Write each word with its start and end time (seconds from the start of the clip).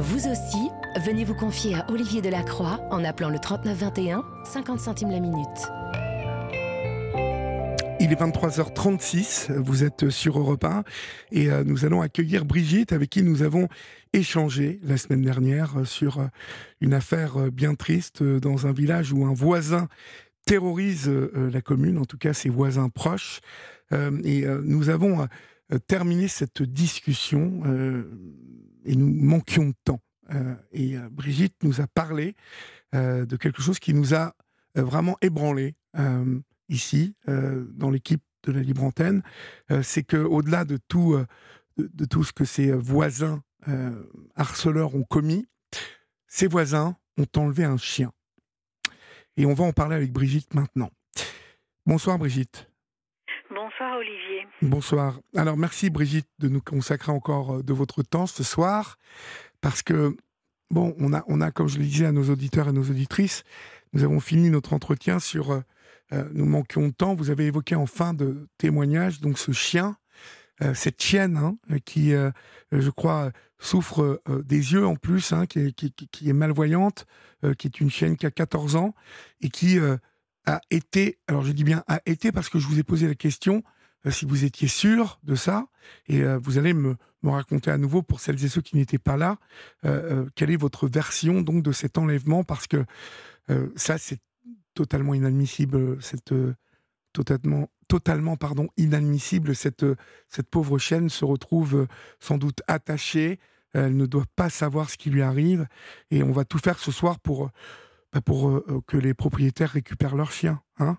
Vous 0.00 0.28
aussi, 0.28 0.70
venez 1.04 1.24
vous 1.24 1.34
confier 1.34 1.74
à 1.74 1.90
Olivier 1.90 2.22
Delacroix 2.22 2.78
en 2.92 3.02
appelant 3.02 3.30
le 3.30 3.40
3921, 3.40 4.22
50 4.44 4.78
centimes 4.78 5.10
la 5.10 5.18
minute. 5.18 5.48
Il 7.98 8.12
est 8.12 8.20
23h36, 8.20 9.54
vous 9.54 9.82
êtes 9.82 10.08
sur 10.10 10.38
Europe 10.38 10.62
1 10.62 10.84
et 11.32 11.50
euh, 11.50 11.64
nous 11.64 11.84
allons 11.84 12.00
accueillir 12.00 12.44
Brigitte 12.44 12.92
avec 12.92 13.10
qui 13.10 13.24
nous 13.24 13.42
avons 13.42 13.66
échangé 14.12 14.78
la 14.84 14.98
semaine 14.98 15.22
dernière 15.22 15.80
euh, 15.80 15.84
sur 15.84 16.20
euh, 16.20 16.26
une 16.80 16.94
affaire 16.94 17.50
bien 17.50 17.74
triste 17.74 18.22
dans 18.22 18.68
un 18.68 18.72
village 18.72 19.12
où 19.12 19.26
un 19.26 19.34
voisin 19.34 19.88
terrorise 20.46 21.10
la 21.34 21.60
commune, 21.60 21.98
en 21.98 22.04
tout 22.04 22.18
cas 22.18 22.32
ses 22.32 22.50
voisins 22.50 22.88
proches. 22.88 23.40
Et 24.24 24.46
nous 24.62 24.88
avons 24.88 25.28
terminé 25.86 26.26
cette 26.26 26.62
discussion 26.62 27.60
et 28.88 28.96
nous 28.96 29.06
manquions 29.06 29.68
de 29.68 29.74
temps. 29.84 30.00
Et 30.72 30.96
Brigitte 31.10 31.54
nous 31.62 31.80
a 31.80 31.86
parlé 31.86 32.34
de 32.92 33.36
quelque 33.36 33.62
chose 33.62 33.78
qui 33.78 33.94
nous 33.94 34.14
a 34.14 34.34
vraiment 34.74 35.16
ébranlé 35.22 35.74
ici, 36.68 37.14
euh, 37.28 37.64
dans 37.70 37.90
l'équipe 37.90 38.22
de 38.44 38.52
la 38.52 38.60
Libre 38.60 38.84
Antenne, 38.84 39.22
euh, 39.70 39.82
c'est 39.82 40.04
qu'au-delà 40.04 40.64
de 40.64 40.78
tout, 40.88 41.14
euh, 41.14 41.26
de, 41.76 42.04
tout 42.04 42.24
ce 42.24 42.32
que 42.32 42.44
ses 42.44 42.72
voisins 42.72 43.42
harceleurs 44.34 44.94
ont 44.94 45.02
commis, 45.02 45.46
ses 46.26 46.46
voisins 46.46 46.96
ont 47.18 47.26
enlevé 47.36 47.64
un 47.64 47.76
chien. 47.76 48.12
Et 49.36 49.44
on 49.44 49.52
va 49.52 49.64
en 49.64 49.72
parler 49.72 49.94
avec 49.94 50.10
Brigitte 50.10 50.54
maintenant. 50.54 50.90
Bonsoir 51.84 52.18
Brigitte. 52.18 52.70
Bonsoir 53.50 53.98
Olivier. 53.98 54.27
Bonsoir. 54.60 55.20
Alors 55.36 55.56
merci 55.56 55.88
Brigitte 55.88 56.26
de 56.40 56.48
nous 56.48 56.60
consacrer 56.60 57.12
encore 57.12 57.62
de 57.62 57.72
votre 57.72 58.02
temps 58.02 58.26
ce 58.26 58.42
soir, 58.42 58.98
parce 59.60 59.82
que, 59.82 60.16
bon, 60.70 60.96
on 60.98 61.12
a, 61.12 61.50
comme 61.52 61.68
je 61.68 61.78
le 61.78 61.84
disais 61.84 62.06
à 62.06 62.12
nos 62.12 62.28
auditeurs 62.28 62.68
et 62.68 62.72
nos 62.72 62.82
auditrices, 62.82 63.44
nous 63.92 64.02
avons 64.02 64.18
fini 64.18 64.50
notre 64.50 64.72
entretien 64.72 65.20
sur 65.20 65.52
euh, 65.52 65.62
nous 66.32 66.44
manquions 66.44 66.88
de 66.88 66.92
temps. 66.92 67.14
Vous 67.14 67.30
avez 67.30 67.46
évoqué 67.46 67.76
en 67.76 67.86
fin 67.86 68.14
de 68.14 68.48
témoignage 68.58 69.20
donc 69.20 69.38
ce 69.38 69.52
chien, 69.52 69.96
euh, 70.60 70.74
cette 70.74 71.00
chienne 71.00 71.36
hein, 71.36 71.56
qui, 71.84 72.12
euh, 72.12 72.32
je 72.72 72.90
crois, 72.90 73.30
souffre 73.60 74.20
des 74.44 74.72
yeux 74.72 74.84
en 74.84 74.96
plus, 74.96 75.32
hein, 75.32 75.46
qui, 75.46 75.60
est, 75.60 76.32
malvoyante, 76.32 77.06
qui 77.58 77.68
est 77.68 77.80
une 77.80 77.90
chienne 77.90 78.16
qui 78.16 78.26
a 78.26 78.32
14 78.32 78.74
ans 78.74 78.92
et 79.40 79.50
qui 79.50 79.78
a 80.46 80.60
été, 80.70 81.18
alors 81.28 81.42
je 81.42 81.52
dis 81.52 81.64
bien 81.64 81.84
a 81.86 82.00
été 82.06 82.32
parce 82.32 82.48
que 82.48 82.58
je 82.58 82.66
vous 82.66 82.80
ai 82.80 82.84
posé 82.84 83.06
la 83.06 83.14
question 83.14 83.62
si 84.10 84.24
vous 84.24 84.44
étiez 84.44 84.68
sûr 84.68 85.18
de 85.22 85.34
ça, 85.34 85.66
et 86.06 86.22
vous 86.36 86.58
allez 86.58 86.74
me, 86.74 86.96
raconter 87.24 87.70
à 87.70 87.78
nouveau 87.78 88.02
pour 88.02 88.20
celles 88.20 88.42
et 88.44 88.48
ceux 88.48 88.60
qui 88.60 88.76
n'étaient 88.76 88.98
pas 88.98 89.16
là, 89.16 89.38
quelle 90.34 90.50
est 90.50 90.56
votre 90.56 90.86
version 90.86 91.42
donc 91.42 91.62
de 91.62 91.72
cet 91.72 91.98
enlèvement, 91.98 92.44
parce 92.44 92.66
que 92.66 92.84
ça 93.76 93.98
c'est 93.98 94.20
totalement 94.78 95.12
inadmissible, 95.12 96.00
cette 96.00 96.30
euh, 96.30 96.54
totalement, 97.12 97.68
totalement 97.88 98.36
pardon, 98.36 98.68
inadmissible. 98.76 99.56
Cette, 99.56 99.82
euh, 99.82 99.96
cette 100.28 100.48
pauvre 100.48 100.78
chienne 100.78 101.08
se 101.08 101.24
retrouve 101.24 101.74
euh, 101.74 101.86
sans 102.20 102.38
doute 102.38 102.62
attachée. 102.68 103.40
Elle 103.72 103.96
ne 103.96 104.06
doit 104.06 104.30
pas 104.36 104.50
savoir 104.50 104.88
ce 104.88 104.96
qui 104.96 105.10
lui 105.10 105.22
arrive. 105.22 105.66
Et 106.12 106.22
on 106.22 106.30
va 106.30 106.44
tout 106.44 106.58
faire 106.58 106.78
ce 106.78 106.92
soir 106.92 107.18
pour, 107.18 107.50
bah, 108.12 108.20
pour 108.20 108.62
que 108.86 108.96
les 108.96 109.14
propriétaires 109.14 109.70
récupèrent 109.70 110.14
leur 110.14 110.30
chien. 110.30 110.62
Hein 110.78 110.96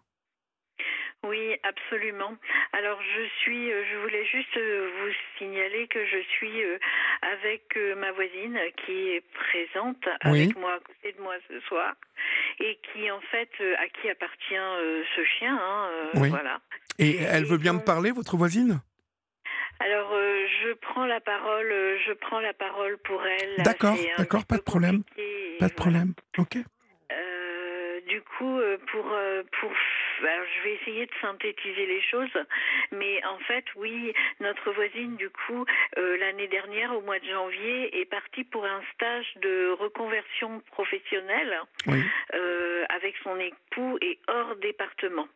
absolument. 1.64 2.36
Alors 2.74 3.00
je 3.02 3.22
suis, 3.42 3.70
je 3.70 3.98
voulais 4.02 4.26
juste 4.26 4.58
vous 4.58 5.12
signaler 5.38 5.88
que 5.88 6.06
je 6.06 6.22
suis 6.38 6.62
avec 7.22 7.78
ma 7.98 8.12
voisine 8.12 8.58
qui 8.86 9.10
est 9.10 9.24
présente 9.34 10.04
avec 10.22 10.56
moi 10.58 10.74
à 10.74 10.80
côté 10.80 11.14
de 11.14 11.22
moi 11.22 11.36
ce 11.48 11.60
soir 11.62 11.94
et 12.60 12.80
qui 12.92 13.10
en 13.12 13.22
fait 13.22 13.50
euh, 13.62 13.76
à 13.78 13.88
qui 13.88 14.10
appartient 14.10 14.56
euh, 14.56 15.04
ce 15.16 15.24
chien. 15.26 15.58
Hein, 15.58 15.90
euh, 15.92 16.28
voilà. 16.30 16.60
Et 16.98 17.18
elle 17.18 17.46
veut 17.46 17.58
bien 17.58 17.74
me 17.74 17.80
parler, 17.80 18.12
votre 18.12 18.36
voisine? 18.36 18.82
Alors, 19.82 20.12
je 20.12 20.74
prends 20.74 21.06
la 21.06 21.22
parole, 21.22 21.70
je 22.06 22.12
prends 22.12 22.42
la 22.42 22.54
parole 22.54 22.98
pour 22.98 23.26
elle. 23.26 23.64
D'accord, 23.64 23.96
d'accord, 24.18 24.46
pas 24.46 24.58
de 24.58 24.62
problème. 24.62 25.04
Pas 25.60 25.70
de 25.70 25.74
problème. 25.74 26.14
Ok 26.38 26.58
du 28.10 28.22
coup, 28.22 28.60
euh, 28.60 28.78
pour, 28.92 29.06
euh, 30.22 30.46
pour 30.46 30.46
je 30.58 30.64
vais 30.64 30.76
essayer 30.76 31.06
de 31.06 31.12
synthétiser 31.22 31.86
les 31.86 32.02
choses, 32.02 32.38
mais 32.92 33.24
en 33.26 33.40
fait, 33.40 33.66
oui, 33.76 34.14
notre 34.40 34.72
voisine, 34.72 35.16
du 35.18 35.30
coup, 35.30 35.66
euh, 35.98 36.18
l'année 36.18 36.48
dernière, 36.48 36.96
au 36.96 37.02
mois 37.02 37.20
de 37.20 37.26
janvier, 37.26 38.00
est 38.00 38.06
partie 38.06 38.44
pour 38.44 38.66
un 38.66 38.82
stage 38.94 39.34
de 39.42 39.72
reconversion 39.80 40.62
professionnelle 40.72 41.60
avec 42.90 43.16
son 43.24 43.40
époux 43.40 43.98
et 44.02 44.20
hors 44.28 44.56
département. 44.58 45.28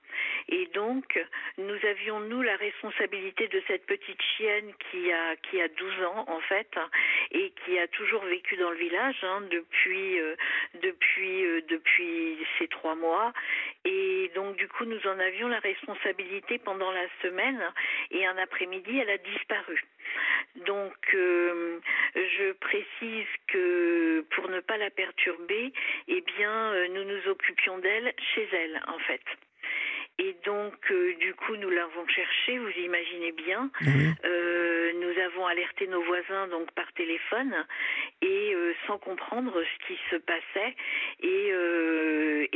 Et 0.49 0.67
donc, 0.73 1.19
nous 1.57 1.77
avions, 1.85 2.19
nous, 2.19 2.41
la 2.41 2.55
responsabilité 2.55 3.47
de 3.47 3.61
cette 3.67 3.85
petite 3.85 4.21
chienne 4.21 4.73
qui 4.91 5.11
a, 5.11 5.35
qui 5.37 5.61
a 5.61 5.67
12 5.67 6.03
ans, 6.03 6.25
en 6.27 6.39
fait, 6.41 6.69
et 7.31 7.51
qui 7.63 7.79
a 7.79 7.87
toujours 7.87 8.23
vécu 8.23 8.55
dans 8.57 8.69
le 8.69 8.77
village 8.77 9.23
hein, 9.23 9.41
depuis, 9.49 10.19
depuis, 10.81 11.63
depuis 11.69 12.37
ces 12.57 12.67
trois 12.67 12.95
mois. 12.95 13.33
Et 13.85 14.31
donc, 14.35 14.55
du 14.57 14.67
coup, 14.67 14.85
nous 14.85 15.05
en 15.07 15.19
avions 15.19 15.47
la 15.47 15.59
responsabilité 15.59 16.57
pendant 16.59 16.91
la 16.91 17.07
semaine. 17.21 17.61
Et 18.11 18.25
un 18.25 18.37
après-midi, 18.37 18.99
elle 18.99 19.09
a 19.09 19.17
disparu. 19.17 19.83
Donc, 20.67 20.93
euh, 21.13 21.79
je 22.15 22.51
précise 22.53 23.27
que 23.47 24.25
pour 24.35 24.49
ne 24.49 24.59
pas 24.59 24.77
la 24.77 24.89
perturber, 24.89 25.73
eh 26.07 26.21
bien, 26.21 26.73
euh, 26.73 26.87
nous 26.89 27.03
nous 27.03 27.27
occupions 27.29 27.77
d'elle 27.79 28.13
chez 28.33 28.47
elle, 28.51 28.81
en 28.87 28.99
fait. 28.99 29.23
Et 30.19 30.35
donc, 30.45 30.75
euh, 30.91 31.15
du 31.15 31.33
coup, 31.33 31.55
nous 31.55 31.71
l'avons 31.71 32.07
cherché, 32.07 32.59
vous 32.59 32.69
imaginez 32.77 33.31
bien. 33.31 33.71
Euh, 34.23 34.91
nous 34.93 35.21
avons 35.21 35.47
alerté 35.47 35.87
nos 35.87 36.03
voisins 36.03 36.47
donc 36.49 36.71
par 36.73 36.91
téléphone 36.93 37.65
et 38.21 38.53
euh, 38.53 38.73
sans 38.85 38.99
comprendre 38.99 39.51
ce 39.51 39.87
qui 39.87 39.99
se 40.11 40.17
passait. 40.17 40.75
Et, 41.21 41.49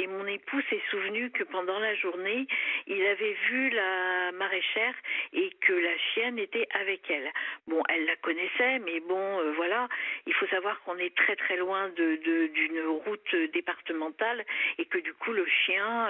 et 0.02 0.08
mon 0.08 0.28
époux 0.28 0.62
s'est 0.70 0.82
souvenu 0.92 1.32
que 1.32 1.44
pendant 1.46 1.80
la 1.80 1.96
journée, 1.96 2.48
il 2.86 3.04
avait 3.06 3.36
vu 3.50 3.70
la 3.72 4.32
maraîchère 4.34 4.94
et 5.34 5.50
que 5.62 5.74
la 5.74 5.98
chienne 5.98 6.38
était 6.38 6.68
avec 6.80 7.10
elle. 7.10 7.32
Bon, 7.68 7.82
elle 7.90 8.06
la 8.06 8.16
connaissait, 8.18 8.80
mais 8.80 9.00
bon, 9.00 9.54
voilà, 9.56 9.88
il 10.28 10.34
faut 10.36 10.48
savoir 10.48 10.80
qu'on 10.82 10.98
est 10.98 11.16
très 11.16 11.36
très 11.36 11.58
loin 11.58 11.90
de, 11.90 12.16
d'une 12.48 12.82
route 12.82 13.36
départementale 13.54 14.46
et 14.78 14.86
que 14.86 15.00
du 15.00 15.14
coup, 15.14 15.34
le 15.34 15.46
chien, 15.48 16.08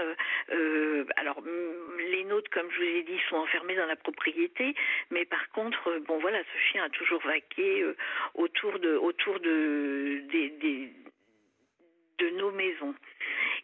alors 1.16 1.37
Les 1.46 2.24
nôtres, 2.24 2.50
comme 2.52 2.70
je 2.72 2.78
vous 2.78 2.84
ai 2.84 3.04
dit, 3.04 3.20
sont 3.30 3.38
enfermés 3.38 3.76
dans 3.76 3.86
la 3.86 3.96
propriété, 3.96 4.76
mais 5.12 5.26
par 5.26 5.50
contre, 5.50 5.90
euh, 5.90 6.00
bon 6.00 6.20
voilà, 6.20 6.40
ce 6.44 6.60
chien 6.72 6.84
a 6.84 6.90
toujours 6.90 7.22
vaqué 7.22 7.82
euh, 7.82 7.96
autour 8.36 8.80
de 8.80 9.00
nos 12.34 12.52
maisons. 12.52 12.96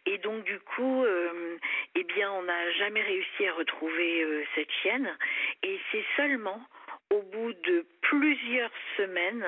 Et 0.06 0.18
donc 0.18 0.44
du 0.44 0.58
coup, 0.60 1.04
euh, 1.04 1.56
eh 1.94 2.04
bien, 2.04 2.30
on 2.32 2.42
n'a 2.42 2.70
jamais 2.72 3.02
réussi 3.02 3.46
à 3.46 3.52
retrouver 3.54 4.44
cette 4.54 4.70
chienne. 4.82 5.16
Et 5.62 5.78
c'est 5.90 6.04
seulement 6.16 6.60
au 7.10 7.22
bout 7.22 7.52
de 7.52 7.86
plusieurs 8.00 8.70
semaines, 8.96 9.46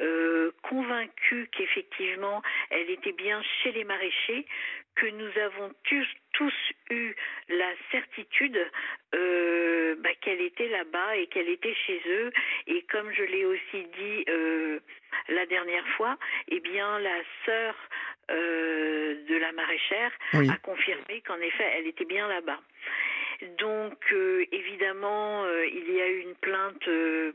euh, 0.00 0.50
convaincus 0.62 1.48
qu'effectivement 1.52 2.42
elle 2.70 2.90
était 2.90 3.12
bien 3.12 3.42
chez 3.62 3.72
les 3.72 3.84
maraîchers, 3.84 4.46
que 4.96 5.06
nous 5.06 5.38
avons 5.38 5.72
tous, 5.84 6.06
tous 6.34 6.54
eu 6.90 7.14
la 7.48 7.70
certitude 7.90 8.58
euh, 9.14 9.94
bah, 10.00 10.10
qu'elle 10.20 10.40
était 10.40 10.68
là-bas 10.68 11.16
et 11.16 11.26
qu'elle 11.28 11.48
était 11.48 11.74
chez 11.86 12.00
eux. 12.06 12.30
Et 12.66 12.82
comme 12.90 13.10
je 13.12 13.22
l'ai 13.22 13.44
aussi 13.44 13.86
dit 13.96 14.24
euh, 14.28 14.78
la 15.28 15.46
dernière 15.46 15.86
fois, 15.96 16.18
eh 16.48 16.60
bien 16.60 16.98
la 16.98 17.18
sœur 17.44 17.74
euh, 18.30 19.14
de 19.28 19.36
la 19.36 19.52
maraîchère 19.52 20.12
a 20.32 20.56
confirmé 20.62 21.22
qu'en 21.26 21.40
effet 21.40 21.72
elle 21.76 21.86
était 21.86 22.04
bien 22.04 22.28
là-bas. 22.28 22.60
Donc 23.58 24.14
évidemment, 24.52 25.44
il 25.66 25.92
y 25.92 26.00
a 26.00 26.08
eu 26.08 26.20
une 26.20 26.36
plainte 26.36 26.88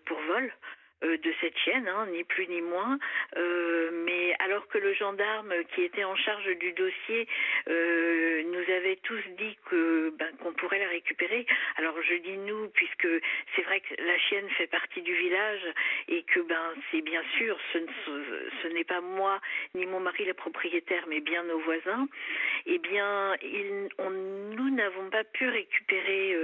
pour 0.06 0.20
vol 0.22 0.52
de 1.02 1.34
cette 1.40 1.58
chienne, 1.60 1.88
hein, 1.88 2.08
ni 2.12 2.24
plus 2.24 2.48
ni 2.48 2.62
moins. 2.62 3.00
Euh, 3.38 3.90
mais 4.06 4.36
alors 4.40 4.68
que 4.68 4.78
le 4.78 4.94
gendarme 4.94 5.54
qui 5.74 5.84
était 5.84 6.04
en 6.04 6.16
charge 6.16 6.50
du 6.58 6.74
dossier 6.74 7.28
euh, 7.70 8.44
nous 8.44 8.74
avait 8.74 8.98
tous 8.98 9.22
dit 9.38 9.58
que 9.70 10.14
ben, 10.18 10.30
qu'on 10.42 10.54
pourrait 10.54 10.80
la 10.80 10.90
récupérer. 10.90 11.46
Alors 11.78 11.96
je 12.02 12.16
dis 12.16 12.38
nous 12.38 12.70
puisque 12.70 13.08
c'est 13.56 13.62
vrai 13.64 13.82
que 13.82 14.02
la 14.02 14.18
chienne 14.18 14.50
fait 14.58 14.68
partie 14.68 15.02
du 15.02 15.14
village 15.14 15.66
et 16.08 16.24
que 16.24 16.40
ben 16.42 16.74
c'est 16.92 17.02
bien 17.02 17.24
sûr 17.38 17.58
ce, 17.74 18.68
n'est 18.68 18.84
pas 18.84 19.02
moi 19.02 19.40
ni 19.76 19.86
mon 19.86 20.00
mari 20.00 20.26
le 20.26 20.34
propriétaire 20.34 21.06
mais 21.08 21.22
bien 21.22 21.44
nos 21.44 21.60
voisins. 21.60 22.08
Eh 22.66 22.78
bien, 22.78 23.36
nous 24.00 24.70
n'avons 24.70 25.10
pas 25.10 25.24
pu 25.24 25.48
récupérer 25.48 26.36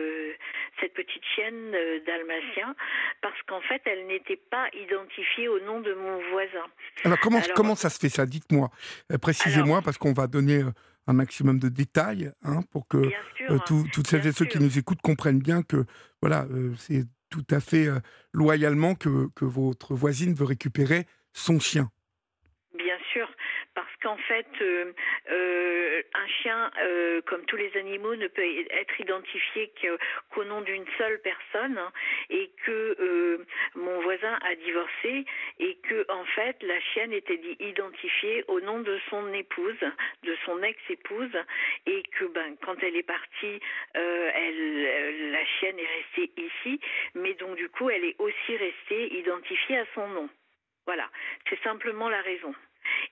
cette 0.80 0.94
petite 0.94 1.24
chienne 1.36 1.76
dalmatien, 2.06 2.76
parce 3.22 3.40
qu'en 3.44 3.62
fait, 3.62 3.82
elle 3.86 4.08
n'était 4.08 4.40
pas 4.50 4.68
identifiée 4.74 5.48
au 5.48 5.60
nom 5.60 5.82
de 5.82 5.94
mon 5.94 6.18
voisin. 6.32 6.66
Alors 7.04 7.20
comment, 7.20 7.42
comment 7.56 7.76
ça 7.76 7.90
se 7.90 8.00
fait 8.00 8.10
ça? 8.10 8.26
Dites-moi, 8.26 8.70
précisez-moi, 9.22 9.82
parce 9.82 9.98
qu'on 9.98 10.14
va 10.14 10.28
donner 10.28 10.64
un 11.08 11.14
maximum 11.14 11.60
de 11.60 11.70
détails 11.70 12.32
hein, 12.44 12.62
pour 12.72 12.88
que 12.88 13.10
toutes 13.66 14.08
celles 14.08 14.26
et 14.28 14.32
ceux 14.32 14.46
qui 14.46 14.60
nous 14.60 14.78
écoutent 14.78 15.02
comprennent 15.02 15.40
bien 15.40 15.62
que 15.62 15.86
voilà, 16.22 16.48
c'est 16.78 17.06
tout 17.30 17.46
à 17.52 17.60
fait 17.60 17.88
loyalement 18.34 18.96
que, 18.96 19.28
que 19.36 19.46
votre 19.46 19.94
voisine 19.94 20.34
veut 20.34 20.46
récupérer 20.46 21.06
son 21.34 21.60
chien. 21.60 21.90
Qu'en 24.06 24.18
fait, 24.18 24.46
euh, 24.62 24.94
euh, 25.32 26.04
un 26.14 26.28
chien, 26.28 26.70
euh, 26.84 27.22
comme 27.24 27.44
tous 27.46 27.56
les 27.56 27.76
animaux, 27.76 28.16
ne 28.16 28.28
peut 28.28 28.46
être 28.70 29.02
identifié 29.02 29.74
qu'au 30.30 30.44
nom 30.44 30.62
d'une 30.62 30.86
seule 31.00 31.20
personne, 31.22 31.76
hein, 31.80 31.92
et 32.30 32.52
que 32.64 33.44
mon 33.74 34.02
voisin 34.02 34.38
a 34.48 34.54
divorcé, 34.54 35.26
et 35.58 35.78
que 35.90 36.06
en 36.12 36.24
fait, 36.24 36.62
la 36.62 36.80
chienne 36.82 37.14
était 37.14 37.42
identifiée 37.60 38.44
au 38.48 38.62
nom 38.62 38.80
de 38.80 39.00
son 39.10 39.34
épouse, 39.34 39.82
de 40.22 40.38
son 40.46 40.62
ex-épouse, 40.62 41.36
et 41.88 42.04
que 42.04 42.26
ben, 42.26 42.58
quand 42.62 42.76
elle 42.84 42.98
est 42.98 43.08
partie, 43.08 43.60
elle, 43.96 45.32
la 45.32 45.46
chienne 45.46 45.80
est 45.80 45.96
restée 45.98 46.32
ici, 46.38 46.80
mais 47.16 47.34
donc 47.34 47.56
du 47.56 47.70
coup, 47.70 47.90
elle 47.90 48.06
est 48.06 48.16
aussi 48.20 48.56
restée 48.56 49.18
identifiée 49.18 49.80
à 49.80 49.86
son 49.96 50.08
nom. 50.10 50.30
Voilà, 50.86 51.10
c'est 51.50 51.60
simplement 51.64 52.08
la 52.08 52.22
raison. 52.22 52.54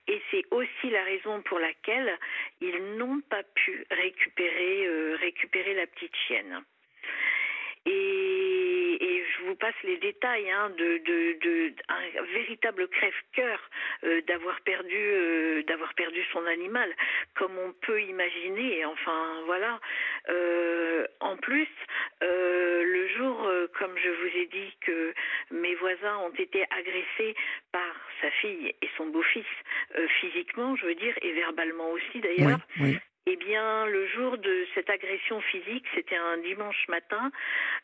Et 0.08 0.20
c'est 0.30 0.44
aussi 0.50 0.90
la 0.90 1.02
raison 1.04 1.42
pour 1.42 1.58
laquelle 1.58 2.18
ils 2.60 2.96
n'ont 2.96 3.20
pas 3.28 3.42
pu 3.54 3.86
récupérer, 3.90 4.86
euh, 4.86 5.16
la 5.74 5.86
petite 5.86 6.14
chienne. 6.26 6.62
Et, 7.86 9.24
je 9.36 9.48
vous 9.48 9.56
passe 9.56 9.74
les 9.82 9.98
détails 9.98 10.50
hein, 10.50 10.70
de, 10.70 10.98
de, 10.98 11.38
de, 11.40 11.74
un 11.88 12.22
véritable 12.32 12.88
crève-cœur 12.88 13.60
euh, 14.04 14.22
d'avoir 14.22 14.58
perdu 14.60 14.96
euh, 14.96 15.62
d'avoir 15.64 15.92
perdu 15.94 16.24
son 16.32 16.46
animal, 16.46 16.94
comme 17.34 17.58
on 17.58 17.72
peut 17.72 18.00
imaginer. 18.00 18.84
Enfin 18.86 19.42
voilà. 19.44 19.80
En 21.20 21.36
plus, 21.36 21.68
le 22.20 23.08
jour, 23.16 23.50
comme 23.78 23.96
je 23.98 24.08
vous 24.08 24.36
ai 24.38 24.46
dit, 24.46 24.76
que 24.80 25.14
mes 25.50 25.74
voisins 25.74 26.18
ont 26.18 26.34
été 26.34 26.64
agressés 26.70 27.34
par 27.72 27.94
sa 28.24 28.30
fille 28.30 28.74
et 28.80 28.88
son 28.96 29.06
beau-fils 29.06 29.44
physiquement, 30.20 30.76
je 30.76 30.86
veux 30.86 30.94
dire, 30.94 31.14
et 31.20 31.32
verbalement 31.32 31.90
aussi 31.90 32.20
d'ailleurs. 32.20 32.60
Oui, 32.80 32.98
eh 33.26 33.36
bien, 33.36 33.86
le 33.86 34.06
jour 34.08 34.36
de 34.36 34.66
cette 34.74 34.90
agression 34.90 35.40
physique, 35.40 35.86
c'était 35.94 36.16
un 36.16 36.36
dimanche 36.38 36.86
matin, 36.88 37.30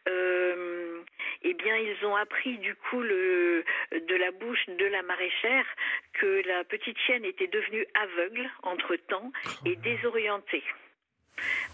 euh, 0.08 1.00
eh 1.42 1.54
bien, 1.54 1.76
ils 1.76 2.04
ont 2.04 2.14
appris 2.14 2.58
du 2.58 2.75
coup 2.75 3.00
le, 3.00 3.64
de 3.92 4.14
la 4.16 4.32
bouche 4.32 4.66
de 4.66 4.84
la 4.84 5.02
maraîchère 5.02 5.64
que 6.12 6.46
la 6.46 6.64
petite 6.64 6.98
chienne 6.98 7.25
était 7.25 7.46
devenue 7.46 7.87
aveugle 7.94 8.50
entre-temps 8.62 9.32
et 9.64 9.76
oh 9.78 9.81
désorientée. 9.82 10.62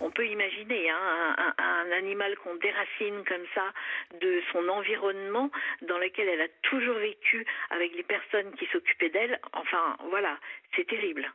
On 0.00 0.10
peut 0.10 0.26
imaginer 0.26 0.90
hein, 0.90 1.54
un, 1.58 1.92
animal 1.92 2.36
qu'on 2.38 2.54
déracine 2.56 3.24
comme 3.24 3.46
ça 3.54 3.72
de 4.20 4.42
son 4.52 4.68
environnement 4.68 5.50
dans 5.82 5.98
lequel 5.98 6.28
elle 6.28 6.42
a 6.42 6.48
toujours 6.62 6.96
vécu 6.96 7.46
avec 7.70 7.94
les 7.94 8.02
personnes 8.02 8.52
qui 8.56 8.66
s'occupaient 8.66 9.10
d'elle. 9.10 9.38
Enfin, 9.52 9.96
voilà, 10.10 10.38
c'est 10.74 10.86
terrible. 10.86 11.30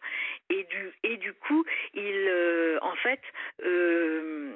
Et 0.49 0.63
du, 0.65 0.91
et 1.03 1.17
du 1.17 1.33
coup, 1.33 1.63
il, 1.93 2.27
euh, 2.27 2.77
en 2.81 2.95
fait, 2.95 3.21
euh, 3.63 4.51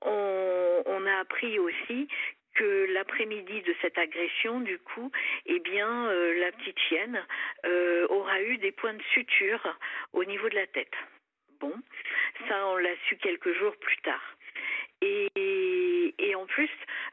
on, 0.00 1.06
a 1.06 1.18
appris 1.18 1.58
aussi 1.58 2.08
que 2.54 2.86
l'après-midi 2.92 3.60
de 3.62 3.74
cette 3.82 3.98
agression, 3.98 4.60
du 4.60 4.78
coup, 4.78 5.10
eh 5.44 5.58
bien, 5.60 6.08
euh, 6.08 6.40
la 6.40 6.52
petite 6.52 6.78
chienne 6.88 7.22
aura 8.08 8.40
eu 8.42 8.56
des 8.58 8.72
points 8.72 8.94
de 8.94 9.02
suture 9.12 9.76
au 10.12 10.24
niveau 10.24 10.48
de 10.48 10.54
la 10.54 10.66
tête. 10.66 10.94
Ça 12.48 12.66
on 12.66 12.76
l'a 12.76 12.94
su 13.08 13.16
quelques 13.16 13.52
jours 13.58 13.76
plus 13.76 13.98
tard. 13.98 14.34
Et, 16.18 16.34
en 16.34 16.46
plus, 16.46 16.70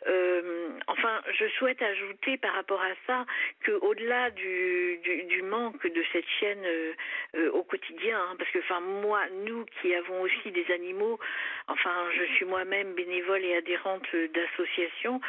euh, 0.08 0.70
enfin, 0.88 1.22
je 1.38 1.48
souhaite 1.58 1.82
ajouter 1.82 2.38
par 2.38 2.54
rapport 2.54 2.82
à 2.82 2.92
ça 3.06 3.26
que 3.62 3.72
au-delà 3.72 4.32
du, 4.32 5.42
manque 5.44 5.86
de 5.86 6.04
cette 6.14 6.28
chaîne 6.40 6.64
euh, 6.66 6.94
euh, 7.36 7.52
au 7.52 7.64
quotidien, 7.64 8.20
hein, 8.20 8.36
parce 8.38 8.50
que 8.52 8.60
enfin 8.60 8.80
moi, 8.80 9.22
nous 9.46 9.66
qui 9.66 9.94
avons 9.94 10.22
aussi 10.22 10.52
des 10.52 10.66
animaux, 10.72 11.20
enfin, 11.68 11.92
je 12.18 12.24
suis 12.36 12.46
moi-même 12.46 12.94
bénévole 12.94 13.44
et 13.44 13.56
adhérente 13.56 14.08
d'associations, 14.34 15.20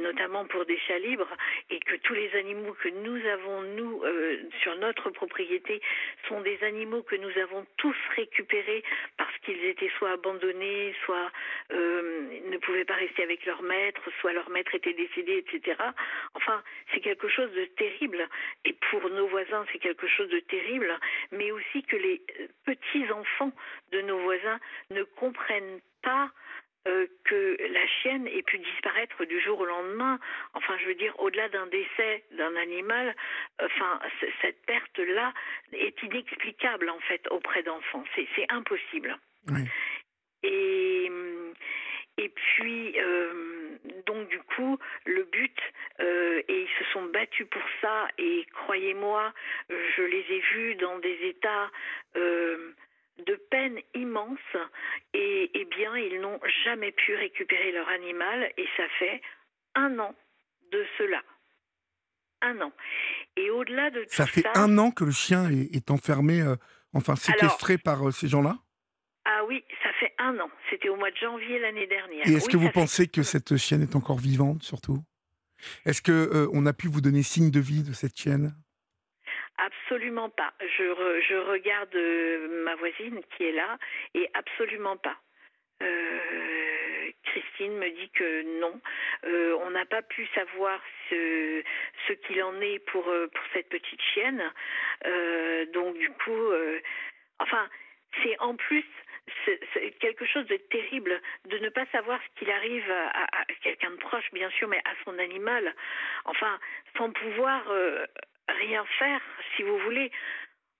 notamment 0.00 0.44
pour 0.46 0.66
des 0.66 0.78
chats 0.78 0.98
libres, 0.98 1.28
et 1.70 1.80
que 1.80 1.96
tous 1.96 2.14
les 2.14 2.34
animaux 2.36 2.74
que 2.82 2.88
nous 2.88 3.26
avons 3.28 3.62
nous 3.62 4.02
sur 4.62 4.76
notre 4.76 5.10
propriété 5.10 5.80
sont 6.32 6.40
des 6.40 6.62
animaux 6.64 7.02
que 7.02 7.16
nous 7.16 7.38
avons 7.38 7.66
tous 7.76 7.96
récupérés 8.16 8.82
parce 9.18 9.36
qu'ils 9.38 9.62
étaient 9.64 9.90
soit 9.98 10.12
abandonnés, 10.12 10.94
soit 11.04 11.30
ne 11.70 12.56
pouvaient 12.58 12.84
pas 12.84 12.94
rester 12.94 13.22
avec 13.22 13.44
leur 13.44 13.62
maître, 13.62 14.00
soit 14.20 14.32
leur 14.32 14.48
maître 14.50 14.74
était 14.74 14.94
décédé, 14.94 15.44
etc. 15.46 15.76
Enfin, 16.34 16.62
c'est 16.92 17.00
quelque 17.00 17.28
chose 17.28 17.52
de 17.52 17.64
terrible. 17.76 18.28
Et 18.64 18.74
pour 18.90 19.08
nos 19.10 19.26
voisins, 19.28 19.64
c'est 19.72 19.78
quelque 19.78 20.06
chose 20.06 20.28
de 20.28 20.40
terrible, 20.40 20.98
mais 21.32 21.50
aussi 21.50 21.82
que 21.82 21.96
les 21.96 22.22
euh, 22.40 22.46
petits-enfants 22.64 23.52
de 23.92 24.00
nos 24.02 24.18
voisins 24.20 24.60
ne 24.90 25.02
comprennent 25.02 25.80
pas 26.02 26.30
euh, 26.88 27.06
que 27.24 27.56
la 27.72 27.86
chienne 27.86 28.26
ait 28.26 28.42
pu 28.42 28.58
disparaître 28.58 29.24
du 29.24 29.40
jour 29.40 29.60
au 29.60 29.64
lendemain. 29.64 30.18
Enfin, 30.54 30.76
je 30.78 30.86
veux 30.86 30.94
dire, 30.94 31.14
au-delà 31.18 31.48
d'un 31.48 31.66
décès 31.66 32.24
d'un 32.32 32.56
animal, 32.56 33.14
enfin, 33.60 34.00
cette 34.40 34.64
perte-là 34.66 35.32
est 35.72 36.02
inexplicable 36.02 36.90
en 36.90 37.00
fait 37.00 37.26
auprès 37.30 37.62
d'enfants. 37.62 38.04
C'est 38.14 38.50
impossible. 38.50 39.16
Et 40.42 41.10
et 42.18 42.28
puis, 42.28 42.94
euh, 43.00 43.78
donc 44.06 44.28
du 44.28 44.38
coup, 44.40 44.78
le 45.06 45.24
but, 45.24 45.58
euh, 46.00 46.42
et 46.46 46.62
ils 46.62 46.84
se 46.84 46.92
sont 46.92 47.04
battus 47.06 47.46
pour 47.50 47.62
ça, 47.80 48.06
et 48.18 48.44
croyez-moi, 48.52 49.32
je 49.70 50.02
les 50.02 50.24
ai 50.28 50.40
vus 50.52 50.74
dans 50.74 50.98
des 50.98 51.18
états 51.22 51.70
euh, 52.16 52.74
de 53.18 53.34
peine 53.50 53.78
immense, 53.94 54.38
et, 55.14 55.50
eh 55.54 55.64
bien, 55.66 55.96
ils 55.96 56.20
n'ont 56.20 56.40
jamais 56.64 56.92
pu 56.92 57.14
récupérer 57.14 57.72
leur 57.72 57.88
animal, 57.88 58.52
et 58.56 58.66
ça 58.76 58.84
fait 58.98 59.20
un 59.74 59.98
an 59.98 60.14
de 60.70 60.84
cela. 60.98 61.22
Un 62.40 62.60
an. 62.60 62.72
Et 63.36 63.50
au-delà 63.50 63.90
de 63.90 64.04
ça 64.08 64.26
fait 64.26 64.44
un 64.56 64.76
an 64.78 64.90
que 64.90 65.04
le 65.04 65.12
chien 65.12 65.48
est, 65.50 65.90
enfermé, 65.90 66.42
enfin 66.92 67.14
séquestré 67.14 67.78
par 67.78 68.12
ces 68.12 68.26
gens-là? 68.28 68.58
Ah 69.24 69.44
oui, 69.46 69.64
ça 69.82 69.90
fait 70.00 70.12
un 70.18 70.38
an. 70.40 70.50
C'était 70.68 70.88
au 70.88 70.96
mois 70.96 71.10
de 71.10 71.16
janvier 71.16 71.58
l'année 71.60 71.86
dernière. 71.86 72.26
Et 72.26 72.32
est-ce 72.32 72.48
que 72.48 72.56
vous 72.56 72.70
pensez 72.70 73.06
que 73.06 73.22
cette 73.22 73.56
chienne 73.56 73.82
est 73.82 73.94
encore 73.94 74.18
vivante, 74.18 74.62
surtout? 74.62 74.98
Est-ce 75.86 76.02
que 76.02 76.12
euh, 76.12 76.48
on 76.52 76.66
a 76.66 76.72
pu 76.72 76.88
vous 76.88 77.00
donner 77.00 77.22
signe 77.22 77.50
de 77.50 77.60
vie 77.60 77.84
de 77.84 77.92
cette 77.92 78.16
chienne? 78.16 78.54
Absolument 79.58 80.30
pas. 80.30 80.52
Je, 80.60 81.34
regarde 81.50 81.94
euh, 81.94 82.64
ma 82.64 82.74
voisine 82.76 83.20
qui 83.36 83.44
est 83.44 83.52
là 83.52 83.78
et 84.14 84.28
absolument 84.34 84.96
pas. 84.96 85.16
Euh, 85.82 87.10
Christine 87.24 87.76
me 87.76 87.90
dit 87.90 88.10
que 88.10 88.60
non. 88.60 88.80
on 89.64 89.70
n'a 89.70 89.84
pas 89.86 90.02
pu 90.02 90.26
savoir 90.34 90.80
ce, 91.08 91.62
qu'il 92.26 92.42
en 92.42 92.60
est 92.60 92.78
pour, 92.90 93.04
cette 93.52 93.68
petite 93.68 94.00
chienne. 94.00 94.42
donc 95.72 95.96
du 95.98 96.10
coup, 96.10 96.52
enfin, 97.38 97.68
c'est 98.22 98.38
en 98.40 98.56
plus 98.56 98.84
quelque 100.00 100.26
chose 100.26 100.46
de 100.46 100.56
terrible 100.56 101.20
de 101.48 101.58
ne 101.58 101.68
pas 101.68 101.86
savoir 101.86 102.20
ce 102.22 102.38
qu'il 102.38 102.50
arrive 102.50 102.90
à, 102.90 103.44
quelqu'un 103.62 103.90
de 103.90 103.96
proche, 103.96 104.30
bien 104.32 104.50
sûr, 104.50 104.68
mais 104.68 104.78
à 104.78 104.92
son 105.04 105.18
animal. 105.18 105.74
Enfin, 106.24 106.58
sans 106.96 107.10
pouvoir 107.10 107.62
euh, 107.70 108.04
rien 108.66 108.84
faire, 108.98 109.20
si 109.56 109.62
vous 109.62 109.78
voulez. 109.78 110.10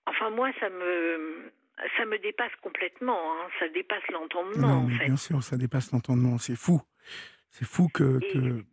Enfin, 0.05 0.29
moi, 0.29 0.51
ça 0.59 0.69
me 0.69 1.51
ça 1.97 2.05
me 2.05 2.17
dépasse 2.19 2.55
complètement. 2.61 3.19
Hein. 3.33 3.47
Ça 3.59 3.67
dépasse 3.69 4.07
l'entendement. 4.11 4.85
en 4.85 4.89
fait. 4.89 5.05
Bien 5.05 5.17
sûr, 5.17 5.41
ça 5.43 5.57
dépasse 5.57 5.91
l'entendement. 5.91 6.37
C'est 6.37 6.55
fou. 6.55 6.81
C'est 7.49 7.65
fou 7.65 7.87
que, 7.93 8.19
que 8.31 8.63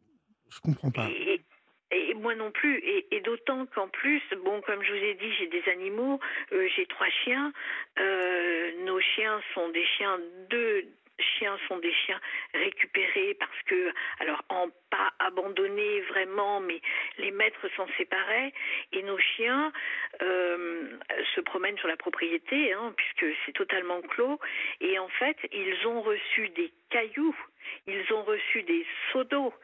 je 0.51 0.61
comprends 0.61 0.91
pas. 0.91 1.09
Et 1.11 2.15
moi 2.21 2.35
non 2.35 2.51
plus. 2.51 2.79
Et, 3.11 3.21
d'autant 3.21 3.67
qu'en 3.67 3.89
plus, 3.89 4.23
bon, 4.45 4.61
comme 4.63 4.83
je 4.83 4.93
vous 4.93 5.05
ai 5.05 5.15
dit, 5.15 5.33
j'ai 5.39 5.49
des 5.49 5.63
animaux. 5.71 6.21
Euh, 6.53 6.69
j'ai 6.77 6.87
trois 6.87 7.09
chiens. 7.25 7.53
Euh, 7.99 8.85
nos 8.85 9.01
chiens 9.01 9.41
sont 9.55 9.69
des 9.71 9.85
chiens, 9.85 10.19
deux 10.49 10.87
chiens 11.21 11.59
sont 11.69 11.79
des 11.79 11.93
chiens 11.93 12.21
récupérés 12.55 13.35
parce 13.39 13.63
que, 13.67 13.93
alors, 14.21 14.43
en 14.49 14.69
pas 14.91 15.13
abandonnés 15.21 16.01
vraiment, 16.03 16.61
mais 16.61 16.81
les 17.19 17.31
maîtres 17.31 17.69
s'en 17.77 17.87
séparaient 17.97 18.53
et 18.93 19.03
nos 19.03 19.19
chiens 19.19 19.73
euh, 20.23 20.99
se 21.35 21.41
promènent 21.41 21.79
sur 21.79 21.89
la 21.89 21.97
propriété, 21.97 22.73
hein, 22.73 22.93
puisque 22.97 23.37
c'est 23.45 23.53
totalement 23.53 24.03
clos. 24.03 24.39
Et 24.81 24.99
en 24.99 25.09
fait, 25.09 25.37
ils 25.53 25.87
ont 25.87 26.03
reçu 26.03 26.49
des 26.51 26.73
cailloux, 26.91 27.37
ils 27.87 28.13
ont 28.13 28.23
reçu 28.23 28.63
des 28.65 28.85
seaux 29.13 29.25
d'eau. 29.25 29.55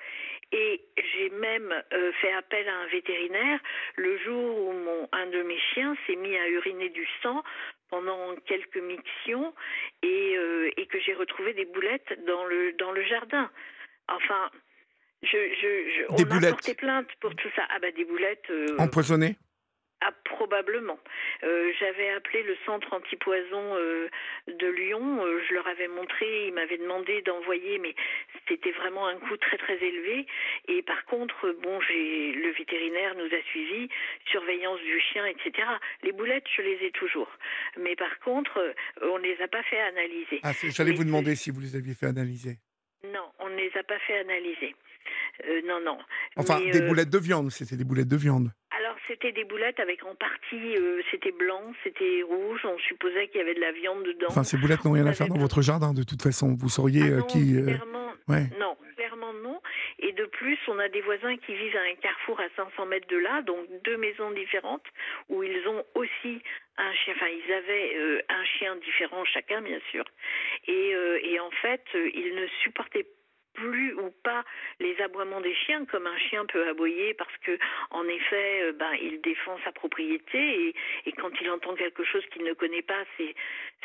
Et 0.53 0.81
j'ai 0.97 1.31
même 1.31 1.75
euh, 1.93 2.13
fait 2.21 2.33
appel 2.33 2.69
à 2.69 2.77
un 2.77 2.87
vétérinaire 2.87 3.59
le 3.97 4.17
jour 4.19 4.69
où 4.69 5.09
un 5.11 5.27
de 5.27 5.43
mes 5.43 5.59
chiens 5.75 5.97
s'est 6.07 6.15
mis 6.15 6.37
à 6.37 6.49
uriner 6.49 6.89
du 6.91 7.07
sang 7.21 7.43
pendant 7.91 8.35
quelques 8.47 8.77
mictions 8.79 9.55
et, 10.03 10.37
euh, 10.37 10.71
et 10.77 10.87
que 10.87 10.99
j'ai 11.01 11.15
retrouvé 11.15 11.55
des 11.55 11.65
boulettes 11.67 12.19
dans 12.27 12.45
le, 12.45 12.73
dans 12.75 12.93
le 12.93 13.03
jardin. 13.05 13.51
Enfin, 14.09 14.51
je, 15.23 15.29
je, 15.31 15.91
je 16.11 16.17
Des 16.17 16.25
on 16.25 16.29
boulettes. 16.29 16.45
a 16.45 16.51
porté 16.51 16.75
plainte 16.75 17.09
pour 17.21 17.35
tout 17.37 17.49
ça. 17.57 17.63
Ah 17.71 17.79
bah 17.81 17.91
des 17.93 18.05
boulettes. 18.05 18.49
euh, 18.51 18.77
Empoisonné 18.79 19.37
ah, 20.03 20.13
probablement. 20.25 20.99
Euh, 21.43 21.73
J'avais 21.81 22.11
appelé 22.11 22.43
le 22.43 22.55
centre 22.67 22.93
antipoison 22.93 23.77
euh, 23.77 24.09
de 24.47 24.67
Lyon. 24.67 25.25
Euh, 25.25 25.41
je 25.49 25.55
leur 25.55 25.67
avais 25.67 25.89
montré, 25.89 26.49
ils 26.49 26.53
m'avaient 26.53 26.77
demandé 26.77 27.23
d'envoyer, 27.23 27.79
mais 27.79 27.95
c'était 28.47 28.73
vraiment 28.73 29.07
un 29.07 29.17
coût 29.17 29.37
très 29.39 29.57
très 29.57 29.83
élevé. 29.83 30.27
Et 30.69 30.83
par 30.83 31.03
contre, 31.07 31.57
bon, 31.63 31.81
j'ai 31.81 32.33
le 32.33 32.51
vétérinaire 32.53 33.15
nous 33.15 33.25
a 33.25 33.43
suivis, 33.51 33.89
surveillance 34.31 34.81
du 34.81 35.01
chien, 35.01 35.25
etc. 35.25 35.67
Les 36.03 36.13
boulettes, 36.13 36.47
je 36.55 36.63
les 36.63 36.87
ai 36.87 36.91
toujours. 36.91 37.31
Mais 37.79 37.97
par 37.97 38.19
contre, 38.21 38.75
on 39.01 39.19
ne 39.19 39.25
les 39.25 39.41
a 39.43 39.49
pas 39.49 39.63
fait 39.63 39.81
analyser. 39.81 40.41
ah, 40.43 40.53
J'allais 40.63 40.93
vous 40.93 41.05
demander 41.05 41.35
si 41.37 41.51
vous 41.51 41.61
les 41.61 41.75
aviez 41.75 41.95
fait 41.95 42.07
analyser. 42.07 42.59
Non, 43.05 43.33
on 43.39 43.49
ne 43.49 43.57
les 43.57 43.73
a 43.77 43.83
pas 43.83 43.99
fait 44.01 44.19
analyser. 44.19 44.75
Non, 45.67 45.81
non. 45.81 45.99
Enfin, 46.37 46.61
Mais, 46.65 46.71
des 46.71 46.81
boulettes 46.83 47.11
de 47.11 47.19
viande, 47.19 47.51
c'était 47.51 47.77
des 47.77 47.85
boulettes 47.85 48.09
de 48.09 48.17
viande. 48.17 48.51
Alors 48.79 48.97
c'était 49.09 49.33
des 49.33 49.45
boulettes 49.45 49.81
avec 49.81 50.05
en 50.05 50.15
partie, 50.15 50.77
euh, 50.77 51.01
c'était 51.11 51.33
blanc, 51.33 51.63
c'était 51.83 52.23
rouge. 52.23 52.61
On 52.65 52.79
supposait 52.79 53.29
qu'il 53.29 53.39
y 53.39 53.43
avait 53.43 53.55
de 53.55 53.61
la 53.61 53.73
viande 53.73 54.03
dedans. 54.05 54.27
Enfin, 54.29 54.45
ces 54.45 54.57
boulettes 54.59 54.85
n'ont 54.85 54.93
rien 54.93 55.07
à 55.07 55.13
faire 55.15 55.29
dans 55.29 55.39
votre 55.39 55.63
jardin, 55.63 55.95
de 55.95 56.03
toute 56.03 56.23
façon. 56.23 56.55
Vous 56.59 56.69
sauriez 56.69 57.03
Ah 57.05 57.07
euh, 57.07 57.17
non, 57.19 57.27
qui. 57.27 57.57
euh, 57.57 57.65
clairement, 57.65 58.13
ouais. 58.29 58.45
non, 58.61 58.77
clairement 58.97 59.33
non. 59.33 59.61
Et 59.99 60.13
de 60.13 60.27
plus, 60.27 60.59
on 60.69 60.79
a 60.79 60.89
des 60.89 61.01
voisins 61.01 61.37
qui 61.39 61.55
vivent 61.55 61.77
à 61.77 61.81
un 61.91 61.95
carrefour 62.03 62.39
à 62.41 62.49
500 62.57 62.87
mètres 62.87 63.09
de 63.09 63.17
là, 63.17 63.41
donc 63.43 63.67
deux 63.85 63.97
maisons 63.97 64.31
différentes 64.33 64.85
où 65.31 65.43
ils 65.43 65.67
ont 65.69 65.83
aussi 65.95 66.43
un 66.77 66.93
chien. 66.93 67.15
Enfin, 67.17 67.27
ils 67.29 67.53
avaient 67.53 67.97
euh, 67.97 68.21
un 68.29 68.45
chien 68.45 68.77
différent 68.77 69.25
chacun, 69.25 69.63
bien 69.63 69.79
sûr. 69.91 70.05
Et, 70.69 70.95
euh, 70.95 71.19
et 71.23 71.41
en 71.41 71.51
fait, 71.63 71.83
ils 71.95 72.35
ne 72.35 72.47
supportaient 72.63 73.07
plus 73.57 73.95
ou 73.95 74.11
pas 74.23 74.45
les 74.81 75.01
aboiements 75.01 75.41
des 75.41 75.55
chiens 75.55 75.85
comme 75.87 76.07
un 76.07 76.19
chien 76.19 76.45
peut 76.47 76.69
aboyer 76.69 77.15
parce 77.15 77.37
que 77.39 77.59
en 77.91 78.07
effet 78.07 78.63
euh, 78.63 78.73
ben 78.73 78.93
il 79.01 79.21
défend 79.23 79.59
sa 79.65 79.73
propriété 79.73 80.75
et, 81.07 81.13
quand 81.13 81.31
il 81.41 81.51
entend 81.51 81.75
quelque 81.75 82.05
chose 82.05 82.25
qu'il 82.33 82.45
ne 82.45 82.53
connaît 82.53 82.83
pas 82.83 83.03
c'est 83.17 83.35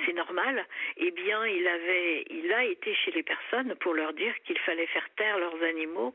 c'est 0.05 0.13
normal. 0.13 0.65
Eh 0.97 1.11
bien 1.11 1.45
il 1.45 1.67
avait 1.67 2.25
il 2.29 2.51
a 2.53 2.65
été 2.65 2.93
chez 2.95 3.11
les 3.11 3.23
personnes 3.23 3.75
pour 3.75 3.93
leur 3.93 4.13
dire 4.13 4.33
qu'il 4.43 4.59
fallait 4.59 4.87
faire 4.87 5.07
taire 5.15 5.37
leurs 5.39 5.63
animaux 5.63 6.13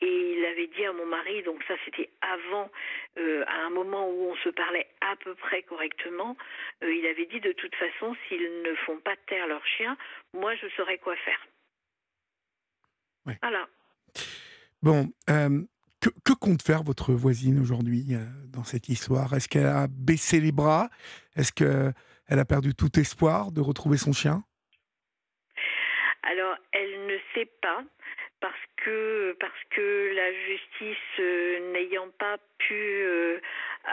et 0.00 0.32
il 0.32 0.44
avait 0.44 0.66
dit 0.66 0.84
à 0.84 0.92
mon 0.92 1.06
mari 1.06 1.42
donc 1.44 1.62
ça 1.68 1.74
c'était 1.84 2.10
avant 2.20 2.70
euh, 3.18 3.44
à 3.46 3.66
un 3.66 3.70
moment 3.70 4.10
où 4.10 4.30
on 4.30 4.36
se 4.36 4.48
parlait 4.48 4.88
à 5.00 5.14
peu 5.16 5.34
près 5.34 5.62
correctement 5.62 6.36
euh, 6.82 6.92
il 6.92 7.06
avait 7.06 7.26
dit 7.26 7.40
de 7.40 7.52
toute 7.52 7.74
façon 7.76 8.16
s'ils 8.26 8.62
ne 8.62 8.74
font 8.86 8.98
pas 8.98 9.14
taire 9.28 9.46
leurs 9.46 9.66
chiens 9.66 9.96
moi 10.34 10.54
je 10.56 10.66
saurais 10.76 10.98
quoi 10.98 11.14
faire 11.16 11.40
Voilà. 13.42 13.66
Bon, 14.82 15.08
euh, 15.30 15.62
que, 16.00 16.10
que 16.24 16.32
compte 16.32 16.62
faire 16.62 16.82
votre 16.82 17.12
voisine 17.12 17.58
aujourd'hui 17.60 18.14
euh, 18.14 18.24
dans 18.52 18.64
cette 18.64 18.88
histoire? 18.88 19.32
Est-ce 19.34 19.48
qu'elle 19.48 19.66
a 19.66 19.86
baissé 19.88 20.40
les 20.40 20.52
bras? 20.52 20.88
Est-ce 21.36 21.52
qu'elle 21.52 21.94
a 22.38 22.44
perdu 22.44 22.74
tout 22.74 22.98
espoir 22.98 23.52
de 23.52 23.60
retrouver 23.60 23.96
son 23.96 24.12
chien? 24.12 24.42
Alors, 26.22 26.56
elle 26.72 27.06
ne 27.06 27.16
sait 27.34 27.50
pas 27.62 27.82
parce 28.40 28.54
que 28.76 29.36
parce 29.40 29.64
que 29.70 30.12
la 30.14 30.32
justice 30.46 31.20
euh, 31.20 31.72
n'ayant 31.72 32.10
pas 32.18 32.36
pu 32.58 32.74
euh, 32.74 33.40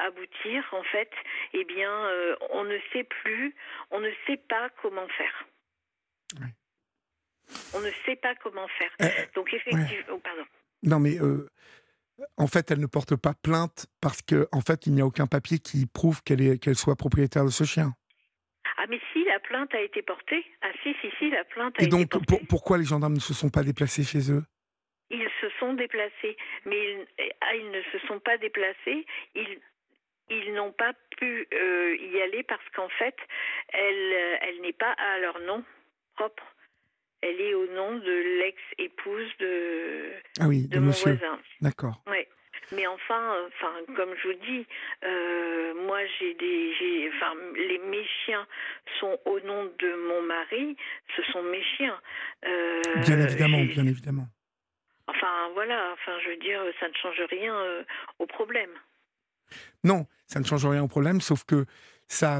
aboutir, 0.05 0.63
en 0.73 0.83
fait, 0.83 1.11
eh 1.53 1.63
bien, 1.63 1.91
euh, 1.91 2.35
on 2.51 2.63
ne 2.63 2.77
sait 2.91 3.03
plus, 3.03 3.55
on 3.91 3.99
ne 3.99 4.11
sait 4.27 4.37
pas 4.49 4.69
comment 4.81 5.07
faire. 5.09 5.45
On 7.75 7.79
ne 7.81 7.89
sait 8.05 8.15
pas 8.17 8.35
comment 8.35 8.67
faire. 8.67 8.91
Euh, 9.01 9.07
Donc 9.35 9.53
effectivement, 9.53 10.13
oh, 10.13 10.17
pardon. 10.19 10.43
Non, 10.83 10.99
mais 10.99 11.19
euh, 11.19 11.47
en 12.37 12.47
fait, 12.47 12.69
elle 12.71 12.79
ne 12.79 12.87
porte 12.87 13.15
pas 13.15 13.33
plainte 13.33 13.87
parce 14.01 14.21
qu'en 14.21 14.45
en 14.51 14.61
fait, 14.61 14.85
il 14.87 14.93
n'y 14.93 15.01
a 15.01 15.05
aucun 15.05 15.27
papier 15.27 15.59
qui 15.59 15.85
prouve 15.85 16.21
qu'elle 16.23 16.41
est 16.41 16.57
qu'elle 16.61 16.75
soit 16.75 16.95
propriétaire 16.95 17.45
de 17.45 17.49
ce 17.49 17.63
chien. 17.63 17.93
Ah 18.77 18.85
mais 18.89 18.99
si, 19.11 19.23
la 19.25 19.39
plainte 19.39 19.73
a 19.75 19.81
été 19.81 20.01
portée. 20.01 20.43
Ah 20.61 20.71
si, 20.83 20.93
si, 21.01 21.09
si, 21.19 21.29
la 21.29 21.43
plainte 21.45 21.75
a 21.79 21.83
Et 21.83 21.85
été 21.85 21.91
donc, 21.95 22.09
portée. 22.09 22.25
pour- 22.25 22.47
pourquoi 22.47 22.77
les 22.77 22.85
gendarmes 22.85 23.13
ne 23.13 23.19
se 23.19 23.33
sont 23.33 23.49
pas 23.49 23.63
déplacés 23.63 24.03
chez 24.03 24.31
eux? 24.31 24.43
Ils 25.09 25.29
se 25.41 25.47
sont 25.59 25.73
déplacés, 25.73 26.35
mais 26.65 26.75
ils, 26.75 27.05
ah, 27.41 27.55
ils 27.55 27.69
ne 27.71 27.81
se 27.91 27.99
sont 28.07 28.19
pas 28.19 28.37
déplacés. 28.37 29.05
Ils, 29.35 29.59
ils 30.29 30.53
n'ont 30.53 30.71
pas 30.71 30.93
pu 31.17 31.47
euh, 31.53 31.95
y 31.97 32.21
aller 32.21 32.43
parce 32.43 32.67
qu'en 32.75 32.89
fait, 32.89 33.15
elle, 33.69 34.13
euh, 34.13 34.37
elle 34.41 34.61
n'est 34.61 34.73
pas 34.73 34.91
à 34.93 35.19
leur 35.19 35.39
nom 35.41 35.63
propre. 36.15 36.43
Elle 37.25 37.39
est 37.39 37.53
au 37.53 37.67
nom 37.73 37.95
de 37.97 38.39
l'ex-épouse 38.41 39.29
de, 39.39 40.11
Ah 40.41 40.47
oui, 40.47 40.67
de 40.67 40.75
de 40.75 40.79
mon 40.79 40.87
monsieur. 40.87 41.13
voisin. 41.13 41.39
D'accord. 41.61 42.01
Ouais. 42.07 42.27
Mais 42.71 42.85
enfin, 42.87 43.35
enfin, 43.47 43.73
comme 43.95 44.09
je 44.21 44.27
vous 44.29 44.39
dis, 44.45 44.65
euh, 45.03 45.73
moi 45.85 45.99
j'ai 46.19 46.33
des, 46.33 46.73
j'ai, 46.79 47.09
enfin, 47.15 47.33
les 47.55 47.77
mes 47.79 48.03
chiens 48.25 48.45
sont 48.99 49.17
au 49.25 49.39
nom 49.41 49.65
de 49.65 50.07
mon 50.07 50.21
mari. 50.23 50.75
Ce 51.15 51.23
sont 51.31 51.43
mes 51.43 51.61
chiens. 51.77 51.99
Euh, 52.45 52.81
Bien 53.05 53.19
évidemment, 53.21 53.63
bien 53.63 53.85
évidemment. 53.85 54.27
Enfin 55.07 55.49
voilà, 55.53 55.91
enfin 55.93 56.13
je 56.23 56.29
veux 56.29 56.37
dire, 56.37 56.61
ça 56.79 56.87
ne 56.87 56.93
change 56.95 57.21
rien 57.29 57.53
euh, 57.55 57.83
au 58.19 58.25
problème. 58.25 58.71
Non, 59.83 60.05
ça 60.25 60.39
ne 60.39 60.45
change 60.45 60.65
rien 60.65 60.83
au 60.83 60.87
problème, 60.87 61.21
sauf 61.21 61.43
que 61.43 61.65
ça, 62.07 62.39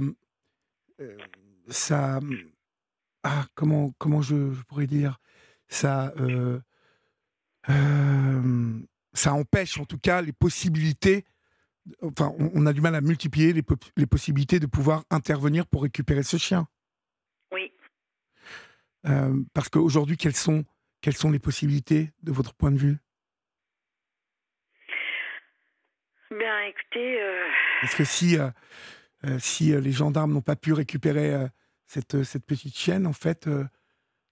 ça, 1.68 2.20
ah, 3.24 3.46
comment, 3.56 3.94
comment 3.98 4.22
je, 4.22 4.52
je 4.54 4.62
pourrais 4.64 4.88
dire, 4.88 5.20
ça, 5.68 6.14
euh, 6.18 6.60
euh, 7.70 8.80
ça 9.14 9.34
empêche 9.34 9.80
en 9.80 9.86
tout 9.86 9.98
cas 9.98 10.22
les 10.22 10.34
possibilités. 10.34 11.26
Enfin, 12.02 12.34
on, 12.38 12.52
on 12.54 12.66
a 12.66 12.74
du 12.74 12.82
mal 12.82 12.96
à 12.96 13.02
multiplier 13.02 13.54
les, 13.54 13.64
po- 13.64 13.76
les 13.98 14.06
possibilités 14.06 14.60
de 14.60 14.68
pouvoir 14.68 15.04
intervenir 15.10 15.68
pour 15.68 15.84
récupérer 15.84 16.24
ce 16.24 16.38
chien. 16.38 16.68
Oui. 17.52 17.72
Euh, 19.06 19.42
parce 19.54 19.70
qu'aujourd'hui, 19.70 20.18
quelles 20.18 20.36
sont, 20.36 20.66
quelles 21.02 21.18
sont 21.18 21.32
les 21.32 21.40
possibilités 21.40 22.12
de 22.24 22.32
votre 22.32 22.54
point 22.54 22.72
de 22.72 22.78
vue? 22.78 22.98
Bien, 26.32 26.62
écoutez, 26.64 27.20
Parce 27.82 27.94
que 27.96 28.04
si, 28.04 28.38
si 29.38 29.66
les 29.80 29.92
gendarmes 29.92 30.34
n'ont 30.34 30.42
pas 30.42 30.56
pu 30.56 30.74
récupérer 30.74 31.48
cette, 31.86 32.16
euh, 32.16 32.24
cette 32.24 32.46
petite 32.46 32.76
chienne, 32.76 33.06
en 33.08 33.14
fait, 33.14 33.48
euh, 33.48 33.64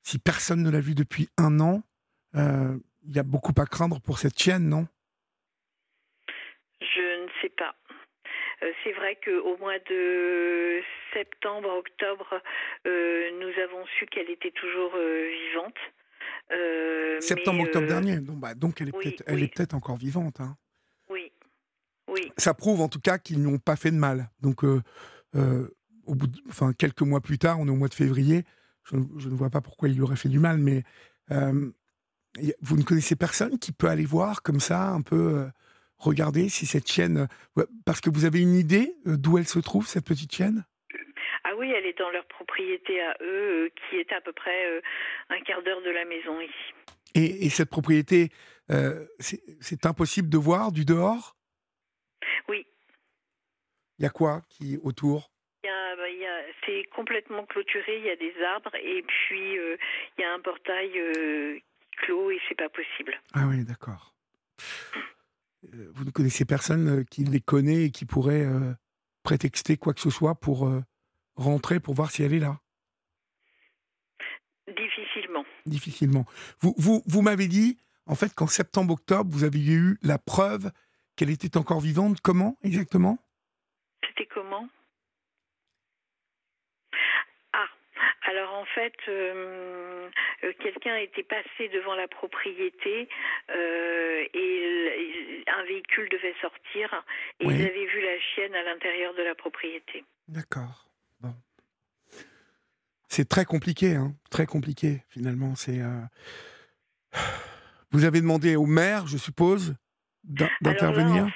si 0.03 0.19
personne 0.19 0.63
ne 0.63 0.69
l'a 0.69 0.79
vue 0.79 0.95
depuis 0.95 1.29
un 1.37 1.59
an, 1.59 1.83
euh, 2.35 2.77
il 3.03 3.15
y 3.15 3.19
a 3.19 3.23
beaucoup 3.23 3.53
à 3.57 3.65
craindre 3.65 3.99
pour 3.99 4.19
cette 4.19 4.37
chienne, 4.39 4.67
non? 4.69 4.87
Je 6.79 7.23
ne 7.23 7.29
sais 7.41 7.49
pas. 7.49 7.75
Euh, 8.63 8.71
c'est 8.83 8.93
vrai 8.93 9.17
qu'au 9.23 9.57
mois 9.57 9.79
de 9.89 10.81
septembre, 11.13 11.69
octobre, 11.69 12.41
nous 12.85 13.61
avons 13.63 13.85
su 13.97 14.05
qu'elle 14.07 14.29
était 14.29 14.51
toujours 14.51 14.95
vivante. 14.95 15.77
Septembre, 17.21 17.63
octobre 17.63 17.87
dernier. 17.87 18.19
Donc, 18.19 18.39
bah, 18.39 18.53
donc 18.53 18.81
elle 18.81 18.89
est 18.89 18.95
oui, 18.95 19.11
peut-être 19.11 19.73
oui. 19.73 19.77
encore 19.77 19.97
vivante. 19.97 20.39
hein. 20.41 20.57
Oui, 21.09 21.31
oui, 22.07 22.31
Ça 22.37 22.53
prouve 22.53 22.81
en 22.81 22.89
tout 22.89 22.99
cas 22.99 23.17
qu'ils 23.17 23.41
n'ont 23.41 23.57
pas 23.57 23.75
fait 23.75 23.91
de 23.91 23.95
mal. 23.97 24.29
Donc, 24.41 24.63
euh, 24.63 24.81
au 26.11 26.15
bout 26.15 26.27
de- 26.27 26.41
enfin, 26.49 26.73
quelques 26.73 27.01
mois 27.03 27.21
plus 27.21 27.37
tard, 27.37 27.59
on 27.59 27.67
est 27.67 27.71
au 27.71 27.75
mois 27.75 27.87
de 27.87 27.93
février, 27.93 28.43
je, 28.83 28.97
ne- 28.97 29.19
je 29.19 29.29
ne 29.29 29.33
vois 29.35 29.49
pas 29.49 29.61
pourquoi 29.61 29.87
il 29.87 29.95
lui 29.95 30.01
aurait 30.01 30.17
fait 30.17 30.29
du 30.29 30.39
mal, 30.39 30.57
mais 30.57 30.83
euh, 31.31 31.71
vous 32.61 32.77
ne 32.77 32.83
connaissez 32.83 33.15
personne 33.15 33.57
qui 33.59 33.71
peut 33.71 33.87
aller 33.87 34.05
voir 34.05 34.41
comme 34.43 34.59
ça, 34.59 34.89
un 34.89 35.01
peu 35.01 35.39
euh, 35.39 35.47
regarder 35.97 36.49
si 36.49 36.65
cette 36.65 36.89
chienne. 36.91 37.27
euh, 37.57 37.65
parce 37.85 38.01
que 38.01 38.09
vous 38.09 38.25
avez 38.25 38.41
une 38.41 38.55
idée 38.55 38.93
d'où 39.05 39.37
elle 39.37 39.47
se 39.47 39.59
trouve, 39.59 39.87
cette 39.87 40.05
petite 40.05 40.33
chienne 40.33 40.65
Ah 41.45 41.51
oui, 41.57 41.71
elle 41.71 41.85
est 41.85 41.97
dans 41.97 42.09
leur 42.11 42.27
propriété 42.27 43.01
à 43.01 43.15
eux, 43.21 43.65
euh, 43.65 43.69
qui 43.69 43.95
est 43.97 44.11
à 44.11 44.19
peu 44.21 44.33
près 44.33 44.65
euh, 44.65 44.81
un 45.29 45.39
quart 45.41 45.63
d'heure 45.63 45.81
de 45.81 45.91
la 45.91 46.03
maison 46.05 46.41
ici. 46.41 46.73
et, 47.15 47.45
et 47.45 47.49
cette 47.49 47.69
propriété, 47.69 48.31
euh, 48.69 49.05
c'est 49.19 49.41
c'est 49.61 49.85
impossible 49.85 50.27
de 50.29 50.37
voir 50.37 50.71
du 50.73 50.83
dehors? 50.85 51.37
Oui. 52.49 52.65
Il 53.99 54.03
y 54.03 54.05
a 54.05 54.09
quoi 54.09 54.41
qui 54.49 54.77
autour? 54.81 55.30
Il 55.63 55.67
y 55.67 55.69
a- 55.69 55.95
bah, 55.95 56.51
c'est 56.65 56.83
complètement 56.95 57.45
clôturé, 57.45 57.97
il 57.99 58.05
y 58.05 58.09
a 58.09 58.15
des 58.15 58.33
arbres 58.43 58.73
et 58.75 59.03
puis 59.03 59.57
euh, 59.59 59.77
il 60.17 60.21
y 60.21 60.23
a 60.23 60.33
un 60.33 60.39
portail 60.39 60.91
euh, 60.99 61.59
clos 61.97 62.31
et 62.31 62.39
c'est 62.49 62.55
pas 62.57 62.69
possible. 62.69 63.19
Ah 63.33 63.45
oui, 63.47 63.63
d'accord. 63.63 64.13
vous 65.63 66.05
ne 66.05 66.11
connaissez 66.11 66.45
personne 66.45 67.05
qui 67.05 67.23
les 67.23 67.41
connaît 67.41 67.85
et 67.85 67.91
qui 67.91 68.05
pourrait 68.05 68.45
prétexter 69.23 69.77
quoi 69.77 69.93
que 69.93 69.99
ce 70.01 70.09
soit 70.09 70.33
pour 70.35 70.67
rentrer 71.35 71.79
pour 71.79 71.93
voir 71.93 72.09
si 72.09 72.23
elle 72.23 72.33
est 72.33 72.39
là? 72.39 72.59
Difficilement. 74.75 75.45
Difficilement. 75.65 76.25
Vous, 76.61 76.73
vous, 76.77 77.03
vous 77.05 77.21
m'avez 77.21 77.47
dit, 77.47 77.77
en 78.07 78.15
fait, 78.15 78.33
qu'en 78.33 78.47
septembre-octobre, 78.47 79.29
vous 79.31 79.43
aviez 79.43 79.75
eu 79.75 79.97
la 80.01 80.17
preuve 80.17 80.71
qu'elle 81.15 81.29
était 81.29 81.57
encore 81.57 81.81
vivante. 81.81 82.19
Comment 82.21 82.57
exactement? 82.63 83.19
C'était 84.07 84.25
comment 84.25 84.67
Ah, 87.53 87.67
alors 88.31 88.53
en 88.53 88.65
fait, 88.65 88.93
euh, 89.09 90.09
euh, 90.43 90.53
quelqu'un 90.63 90.95
était 90.97 91.23
passé 91.23 91.69
devant 91.73 91.95
la 91.95 92.07
propriété 92.07 93.09
euh, 93.49 94.23
et 94.33 95.43
un 95.47 95.63
véhicule 95.65 96.07
devait 96.09 96.35
sortir 96.41 97.03
et 97.39 97.45
ils 97.45 97.61
avaient 97.61 97.85
vu 97.85 98.01
la 98.01 98.19
chienne 98.19 98.55
à 98.55 98.63
l'intérieur 98.63 99.13
de 99.15 99.23
la 99.23 99.35
propriété. 99.35 100.05
D'accord. 100.29 100.87
Bon. 101.19 101.33
C'est 103.09 103.27
très 103.27 103.43
compliqué, 103.43 103.95
hein 103.95 104.13
très 104.29 104.45
compliqué 104.45 105.03
finalement. 105.09 105.55
C'est. 105.55 105.79
Vous 107.91 108.05
avez 108.05 108.21
demandé 108.21 108.55
au 108.55 108.65
maire, 108.65 109.07
je 109.07 109.17
suppose, 109.17 109.75
d'intervenir? 110.23 111.27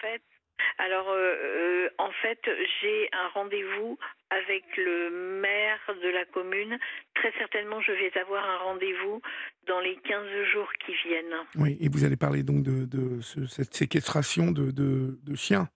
Fait, 2.43 2.51
j'ai 2.81 3.09
un 3.13 3.27
rendez-vous 3.29 3.97
avec 4.29 4.63
le 4.77 5.39
maire 5.41 5.79
de 6.01 6.09
la 6.09 6.25
commune. 6.25 6.77
Très 7.15 7.31
certainement, 7.37 7.81
je 7.81 7.91
vais 7.91 8.17
avoir 8.19 8.43
un 8.43 8.57
rendez-vous 8.57 9.21
dans 9.67 9.79
les 9.79 9.95
15 9.97 10.27
jours 10.53 10.71
qui 10.85 10.93
viennent. 11.07 11.35
Oui, 11.55 11.77
et 11.79 11.89
vous 11.89 12.03
allez 12.03 12.17
parler 12.17 12.43
donc 12.43 12.63
de, 12.63 13.21
cette 13.21 13.73
séquestration 13.73 14.51
de, 14.51 15.35
chiens. 15.35 15.69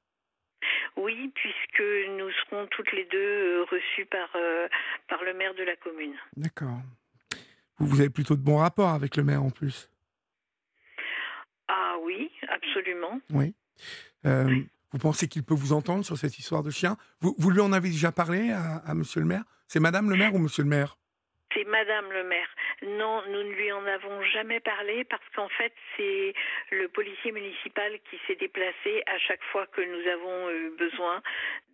Oui, 0.95 1.31
puisque 1.33 1.83
nous 2.17 2.29
serons 2.31 2.67
toutes 2.67 2.91
les 2.91 3.05
deux 3.05 3.17
euh, 3.17 3.63
reçues 3.71 4.05
par, 4.05 4.29
par 5.07 5.23
le 5.23 5.33
maire 5.33 5.53
de 5.53 5.63
la 5.63 5.75
commune. 5.77 6.15
D'accord. 6.35 6.79
Vous 7.77 8.01
avez 8.01 8.09
plutôt 8.09 8.35
de 8.35 8.41
bons 8.41 8.57
rapports 8.57 8.89
avec 8.89 9.15
le 9.15 9.23
maire 9.23 9.41
en 9.41 9.49
plus 9.49 9.89
ah 11.69 11.97
oui, 12.01 12.31
absolument. 12.47 13.21
Oui. 13.31 13.53
Euh, 14.25 14.63
vous 14.91 14.99
pensez 14.99 15.27
qu'il 15.27 15.43
peut 15.43 15.53
vous 15.53 15.73
entendre 15.73 16.03
sur 16.03 16.17
cette 16.17 16.37
histoire 16.39 16.63
de 16.63 16.71
chien? 16.71 16.97
Vous, 17.21 17.35
vous, 17.37 17.51
lui 17.51 17.61
en 17.61 17.73
avez 17.73 17.89
déjà 17.89 18.11
parlé 18.11 18.51
à, 18.51 18.93
Monsieur 18.93 19.19
le 19.21 19.27
maire? 19.27 19.43
C'est 19.67 19.79
Madame 19.79 20.09
le 20.09 20.15
maire 20.15 20.33
ou 20.33 20.39
Monsieur 20.39 20.63
le 20.63 20.69
maire? 20.69 20.97
C'est 21.53 21.65
Madame 21.65 22.11
le 22.11 22.23
maire. 22.23 22.47
Non, 22.83 23.21
nous 23.27 23.43
ne 23.43 23.53
lui 23.53 23.71
en 23.71 23.85
avons 23.85 24.23
jamais 24.33 24.59
parlé 24.59 25.03
parce 25.03 25.23
qu'en 25.35 25.49
fait, 25.49 25.73
c'est 25.97 26.33
le 26.71 26.87
policier 26.89 27.31
municipal 27.31 27.91
qui 28.09 28.17
s'est 28.25 28.35
déplacé 28.35 29.03
à 29.07 29.17
chaque 29.17 29.43
fois 29.51 29.67
que 29.67 29.81
nous 29.81 30.09
avons 30.09 30.49
eu 30.51 30.71
besoin 30.77 31.21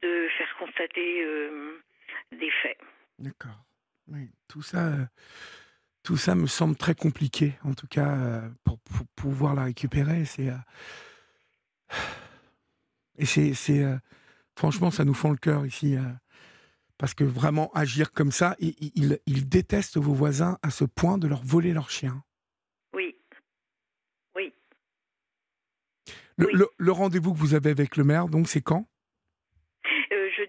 de 0.02 0.28
faire 0.38 0.56
constater 0.58 1.24
euh, 1.24 1.84
des 2.32 2.52
faits. 2.64 2.78
D'accord. 3.20 3.66
Oui, 4.08 4.30
tout 4.48 4.62
ça. 4.62 4.88
Euh, 4.88 5.06
tout 6.04 6.18
ça 6.18 6.36
me 6.36 6.46
semble 6.46 6.76
très 6.76 6.94
compliqué, 6.94 7.54
en 7.64 7.74
tout 7.74 7.88
cas, 7.88 8.16
euh, 8.16 8.42
pour, 8.64 8.78
pouvoir 9.16 9.56
la 9.56 9.64
récupérer. 9.64 10.24
C'est 10.26 10.52
et 13.18 13.26
c'est, 13.26 13.84
euh, 13.84 13.98
franchement, 14.56 14.92
ça 14.92 15.06
nous 15.06 15.14
fend 15.14 15.32
le 15.32 15.38
cœur 15.38 15.66
ici, 15.66 15.96
parce 16.98 17.14
que 17.14 17.24
vraiment 17.24 17.72
agir 17.74 18.12
comme 18.12 18.32
ça, 18.32 18.56
ils 18.60 19.20
il, 19.26 19.50
détestent 19.50 19.98
vos 19.98 20.14
voisins 20.14 20.58
à 20.62 20.70
ce 20.70 20.86
point 20.86 21.18
de 21.18 21.28
leur 21.28 21.44
voler 21.44 21.74
leur 21.74 21.90
chien. 21.90 22.24
Oui, 22.94 23.16
oui. 24.36 24.54
Le, 26.38 26.68
le 26.78 26.92
rendez-vous 26.92 27.34
que 27.34 27.40
vous 27.40 27.54
avez 27.54 27.70
avec 27.70 27.98
le 27.98 28.04
maire, 28.04 28.28
donc, 28.28 28.48
c'est 28.48 28.62
quand? 28.62 28.88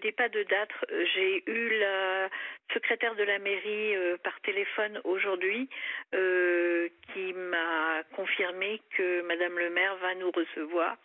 N'ai 0.03 0.11
pas 0.11 0.29
de 0.29 0.43
date. 0.43 0.69
J'ai 1.13 1.43
eu 1.49 1.79
la 1.79 2.29
secrétaire 2.73 3.15
de 3.15 3.23
la 3.23 3.39
mairie 3.39 3.95
euh, 3.95 4.17
par 4.23 4.39
téléphone 4.41 4.99
aujourd'hui 5.03 5.69
euh, 6.13 6.89
qui 7.13 7.33
m'a 7.33 8.03
confirmé 8.15 8.81
que 8.95 9.21
Madame 9.27 9.57
le 9.57 9.69
maire 9.69 9.95
va 10.01 10.15
nous 10.15 10.31
recevoir, 10.31 10.97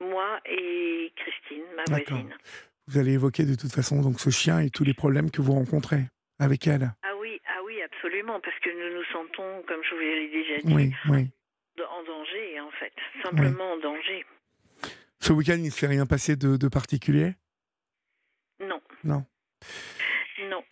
moi 0.00 0.40
et 0.46 1.12
Christine, 1.16 1.64
ma 1.76 1.84
voisine. 1.88 2.34
Vous 2.86 2.98
allez 2.98 3.14
évoquer 3.14 3.44
de 3.44 3.54
toute 3.54 3.72
façon 3.72 4.00
donc 4.00 4.20
ce 4.20 4.30
chien 4.30 4.60
et 4.60 4.70
tous 4.70 4.84
les 4.84 4.94
problèmes 4.94 5.30
que 5.30 5.42
vous 5.42 5.52
rencontrez 5.52 6.04
avec 6.38 6.66
elle. 6.66 6.92
Ah 7.02 7.16
oui, 7.20 7.40
ah 7.48 7.62
oui, 7.64 7.82
absolument, 7.82 8.40
parce 8.40 8.58
que 8.60 8.70
nous 8.70 8.96
nous 8.96 9.04
sentons, 9.12 9.62
comme 9.66 9.82
je 9.82 9.94
vous 9.94 10.00
l'ai 10.00 10.28
déjà 10.28 10.56
dit, 10.62 10.74
oui, 10.74 10.92
oui. 11.10 11.30
en 11.78 12.02
danger 12.04 12.60
en 12.60 12.70
fait, 12.70 12.92
simplement 13.22 13.72
en 13.72 13.78
danger. 13.78 14.24
Ce 15.20 15.32
week-end, 15.32 15.56
il 15.56 15.64
ne 15.64 15.70
s'est 15.70 15.88
rien 15.88 16.06
passé 16.06 16.36
de 16.36 16.68
particulier? 16.68 17.34
Non. 18.60 18.80
Non. 19.04 19.24
Non. 20.40 20.64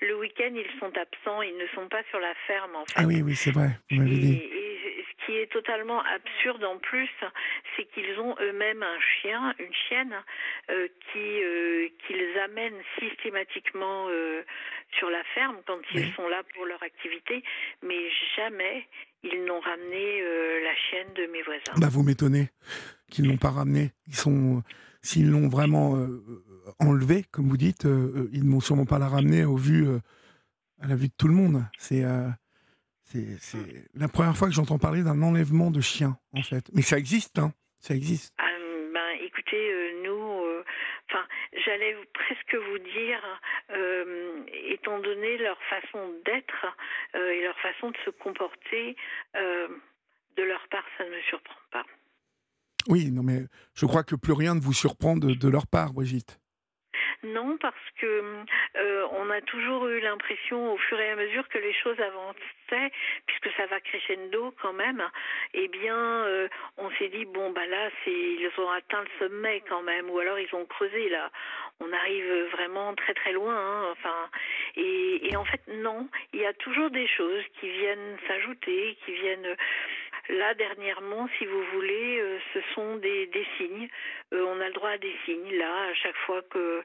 Le 0.00 0.16
week-end, 0.16 0.52
ils 0.54 0.78
sont 0.78 0.92
absents, 0.96 1.42
ils 1.42 1.56
ne 1.56 1.66
sont 1.74 1.88
pas 1.88 2.02
sur 2.10 2.20
la 2.20 2.34
ferme 2.46 2.76
en 2.76 2.84
fait. 2.84 2.94
Ah 2.96 3.04
oui, 3.04 3.20
oui, 3.22 3.34
c'est 3.34 3.50
vrai. 3.50 3.70
et, 3.90 3.96
ce 3.98 5.26
qui 5.26 5.38
est 5.38 5.50
totalement 5.52 6.02
absurde 6.04 6.64
en 6.64 6.78
plus, 6.78 7.10
c'est 7.76 7.84
qu'ils 7.92 8.18
ont 8.20 8.34
eux-mêmes 8.40 8.82
un 8.82 9.00
chien, 9.20 9.54
une 9.58 9.74
chienne, 9.88 10.14
euh, 10.70 10.88
qui 11.12 11.42
euh, 11.42 11.88
qu'ils 12.06 12.38
amènent 12.38 12.80
systématiquement 12.98 14.06
euh, 14.08 14.42
sur 14.98 15.10
la 15.10 15.22
ferme 15.34 15.56
quand 15.66 15.80
ils 15.92 16.12
sont 16.14 16.28
là 16.28 16.42
pour 16.54 16.64
leur 16.64 16.82
activité, 16.82 17.42
mais 17.82 18.08
jamais 18.36 18.86
ils 19.24 19.44
n'ont 19.44 19.60
ramené 19.60 20.22
la 20.62 20.74
chienne 20.76 21.12
de 21.14 21.26
mes 21.26 21.42
voisins. 21.42 21.74
Bah 21.76 21.88
vous 21.90 22.04
m'étonnez 22.04 22.50
qu'ils 23.10 23.26
l'ont 23.26 23.36
pas 23.36 23.50
ramené. 23.50 23.90
Ils 24.06 24.14
sont 24.14 24.62
s'ils 25.08 25.30
l'ont 25.30 25.48
vraiment 25.48 25.96
euh, 25.96 26.22
enlevé, 26.80 27.24
comme 27.32 27.48
vous 27.48 27.56
dites, 27.56 27.86
euh, 27.86 28.12
euh, 28.14 28.30
ils 28.32 28.46
ne 28.46 28.52
vont 28.52 28.60
sûrement 28.60 28.84
pas 28.84 28.98
la 28.98 29.08
ramener 29.08 29.44
au 29.44 29.56
vu, 29.56 29.86
à 30.82 30.86
la 30.86 30.96
vue 30.96 31.08
de 31.08 31.14
tout 31.16 31.28
le 31.28 31.34
monde. 31.34 31.62
C'est 31.78 32.04
la 32.04 34.08
première 34.08 34.36
fois 34.36 34.48
que 34.48 34.54
j'entends 34.54 34.78
parler 34.78 35.02
d'un 35.02 35.22
enlèvement 35.22 35.70
de 35.70 35.80
chien, 35.80 36.18
en 36.34 36.42
fait. 36.42 36.64
Mais 36.74 36.82
ça 36.82 36.98
existe, 36.98 37.38
hein 37.38 37.52
Ça 37.80 37.94
existe. 37.94 38.34
Ben, 38.38 39.10
écoutez, 39.22 39.94
nous, 40.04 40.42
j'allais 41.64 41.96
presque 42.12 42.54
vous 42.54 42.78
dire, 42.78 43.40
étant 44.70 44.98
donné 44.98 45.38
leur 45.38 45.58
façon 45.70 46.12
d'être 46.26 46.76
et 47.14 47.42
leur 47.42 47.58
façon 47.60 47.90
de 47.90 47.96
se 48.04 48.10
comporter, 48.10 48.94
de 49.34 50.42
leur 50.42 50.68
part, 50.68 50.84
ça 50.98 51.04
ne 51.04 51.10
me 51.10 51.20
surprend 51.22 51.60
pas. 51.72 51.84
Oui, 52.88 53.10
non, 53.12 53.22
mais 53.22 53.42
je 53.74 53.84
crois 53.84 54.02
que 54.02 54.16
plus 54.16 54.32
rien 54.32 54.54
ne 54.54 54.60
vous 54.60 54.72
surprend 54.72 55.16
de, 55.16 55.48
leur 55.48 55.66
part, 55.66 55.92
Brigitte. 55.92 56.40
Non, 57.22 57.58
parce 57.58 57.74
que 58.00 58.44
euh, 58.76 59.06
on 59.12 59.28
a 59.28 59.40
toujours 59.42 59.88
eu 59.88 60.00
l'impression, 60.00 60.72
au 60.72 60.78
fur 60.78 60.98
et 61.00 61.10
à 61.10 61.16
mesure 61.16 61.46
que 61.48 61.58
les 61.58 61.74
choses 61.74 61.98
avançaient, 62.00 62.92
puisque 63.26 63.54
ça 63.56 63.66
va 63.66 63.80
crescendo 63.80 64.54
quand 64.62 64.72
même, 64.72 65.02
eh 65.52 65.66
bien, 65.68 65.96
euh, 65.96 66.48
on 66.76 66.90
s'est 66.92 67.08
dit 67.08 67.24
bon 67.24 67.50
bah 67.50 67.66
là, 67.66 67.90
ils 68.06 68.50
ont 68.58 68.70
atteint 68.70 69.02
le 69.02 69.18
sommet 69.18 69.62
quand 69.68 69.82
même, 69.82 70.08
ou 70.10 70.18
alors 70.20 70.38
ils 70.38 70.54
ont 70.54 70.64
creusé 70.64 71.08
là. 71.08 71.30
On 71.80 71.92
arrive 71.92 72.50
vraiment 72.52 72.94
très 72.94 73.14
très 73.14 73.32
loin. 73.32 73.54
Hein, 73.54 73.88
enfin, 73.92 74.30
et 74.76 75.36
en 75.36 75.44
fait 75.44 75.62
non, 75.66 76.08
il 76.32 76.40
y 76.40 76.46
a 76.46 76.54
toujours 76.54 76.90
des 76.90 77.08
choses 77.08 77.42
qui 77.60 77.68
viennent 77.68 78.16
s'ajouter, 78.28 78.96
qui 79.04 79.12
viennent 79.12 79.56
Là, 80.28 80.54
dernièrement, 80.54 81.28
si 81.38 81.46
vous 81.46 81.62
voulez, 81.72 82.20
euh, 82.20 82.38
ce 82.52 82.60
sont 82.74 82.96
des, 82.96 83.30
signes. 83.56 83.88
Euh, 84.34 84.44
on 84.44 84.60
a 84.60 84.68
le 84.68 84.74
droit 84.74 84.90
à 84.90 84.98
des 84.98 85.14
signes, 85.24 85.56
là, 85.56 85.88
à 85.90 85.94
chaque 85.94 86.16
fois 86.26 86.42
que 86.42 86.84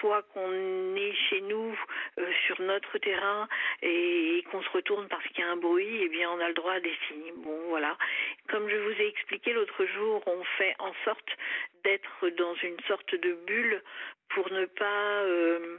soit 0.00 0.22
qu'on 0.34 0.96
est 0.96 1.14
chez 1.30 1.40
nous 1.40 1.74
euh, 2.18 2.30
sur 2.46 2.60
notre 2.60 2.98
terrain 2.98 3.48
et, 3.82 4.44
qu'on 4.50 4.62
se 4.62 4.70
retourne 4.70 5.08
parce 5.08 5.26
qu'il 5.28 5.40
y 5.40 5.42
a 5.42 5.50
un 5.50 5.56
bruit, 5.56 6.02
eh 6.02 6.08
bien 6.08 6.30
on 6.30 6.40
a 6.40 6.48
le 6.48 6.54
droit 6.54 6.74
à 6.74 6.80
des 6.80 6.94
signes. 7.08 7.32
Bon 7.36 7.58
voilà. 7.68 7.96
Comme 8.48 8.68
je 8.68 8.76
vous 8.76 9.00
ai 9.00 9.06
expliqué 9.08 9.52
l'autre 9.52 9.84
jour, 9.86 10.22
on 10.26 10.44
fait 10.58 10.74
en 10.78 10.92
sorte 11.04 11.30
d'être 11.84 12.28
dans 12.36 12.54
une 12.62 12.78
sorte 12.86 13.14
de 13.14 13.36
bulle 13.46 13.82
pour 14.34 14.50
ne 14.50 14.64
pas, 14.66 15.22
euh, 15.24 15.78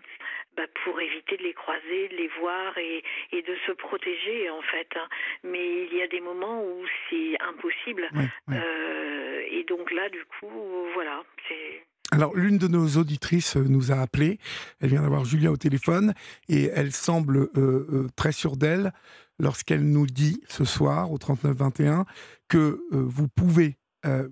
bah, 0.55 0.63
pour 0.83 0.99
éviter 1.01 1.37
de 1.37 1.43
les 1.43 1.53
croiser, 1.53 2.09
de 2.09 2.15
les 2.15 2.29
voir 2.39 2.77
et, 2.77 3.03
et 3.31 3.41
de 3.41 3.55
se 3.65 3.71
protéger 3.71 4.49
en 4.49 4.61
fait. 4.61 4.87
Hein. 4.95 5.07
Mais 5.43 5.85
il 5.85 5.97
y 5.97 6.01
a 6.01 6.07
des 6.07 6.19
moments 6.19 6.63
où 6.63 6.85
c'est 7.09 7.41
impossible. 7.41 8.09
Euh, 8.51 9.43
et 9.49 9.63
donc 9.63 9.91
là, 9.91 10.09
du 10.09 10.23
coup, 10.25 10.49
voilà, 10.93 11.23
c'est 11.47 11.85
alors, 12.11 12.35
l'une 12.35 12.59
de 12.59 12.67
nos 12.67 12.85
auditrices 12.99 13.57
euh, 13.57 13.65
nous 13.67 13.91
a 13.91 13.95
appelé. 13.95 14.37
Elle 14.79 14.89
vient 14.89 15.01
d'avoir 15.01 15.25
Julia 15.25 15.51
au 15.51 15.57
téléphone 15.57 16.13
et 16.47 16.65
elle 16.65 16.91
semble 16.91 17.49
euh, 17.57 18.07
très 18.15 18.31
sûre 18.31 18.55
d'elle 18.55 18.93
lorsqu'elle 19.39 19.83
nous 19.83 20.05
dit 20.05 20.39
ce 20.47 20.63
soir 20.63 21.11
au 21.11 21.17
3921 21.17 22.05
que 22.47 22.81
vous 22.91 23.27
pouvez, 23.27 23.77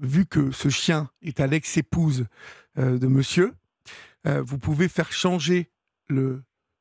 vu 0.02 0.26
que 0.26 0.52
ce 0.52 0.70
chien 0.70 1.10
est 1.22 1.40
à 1.40 1.48
l'ex-épouse 1.48 2.26
de 2.78 3.08
monsieur, 3.08 3.54
vous 4.26 4.58
pouvez 4.58 4.88
faire 4.88 5.12
changer 5.12 5.72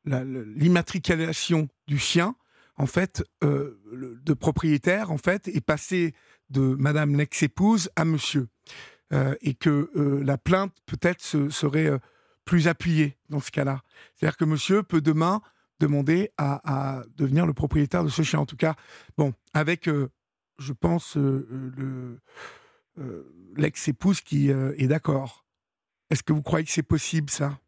l'immatriculation 0.05 1.69
du 1.87 1.99
chien 1.99 2.35
en 2.77 2.87
fait, 2.87 3.23
de 3.43 4.33
propriétaire, 4.35 5.11
en 5.11 5.19
fait, 5.19 5.49
est 5.49 5.61
passé 5.61 6.15
de 6.49 6.61
Madame 6.61 7.15
l'ex-épouse 7.15 7.91
à 7.95 8.07
Monsieur, 8.07 8.49
et 9.43 9.55
que 9.55 9.91
la 10.25 10.39
plainte 10.39 10.75
peut-être 10.87 11.51
serait 11.51 11.91
plus 12.47 12.69
appuyée 12.69 13.19
dans 13.29 13.41
ce 13.41 13.51
cas-là. 13.51 13.83
C'est-à-dire 14.15 14.39
que 14.39 14.47
Monsieur 14.47 14.83
peut 14.83 15.03
demain 15.03 15.43
demander 15.79 16.31
à, 16.39 17.03
devenir 17.17 17.47
le 17.47 17.53
propriétaire 17.53 18.03
de 18.03 18.09
ce 18.09 18.23
chien. 18.23 18.39
En 18.41 18.47
tout 18.47 18.57
cas, 18.57 18.75
bon, 19.19 19.35
avec, 19.53 19.89
je 20.59 20.73
pense, 20.73 21.17
le 21.17 22.19
l'ex-épouse 23.57 24.21
qui 24.21 24.51
est 24.51 24.87
d'accord. 24.87 25.45
Est-ce 26.11 26.23
que 26.23 26.33
vous 26.33 26.43
croyez 26.43 26.65
que 26.65 26.73
c'est 26.73 26.83
possible, 26.83 27.31
ça? 27.31 27.59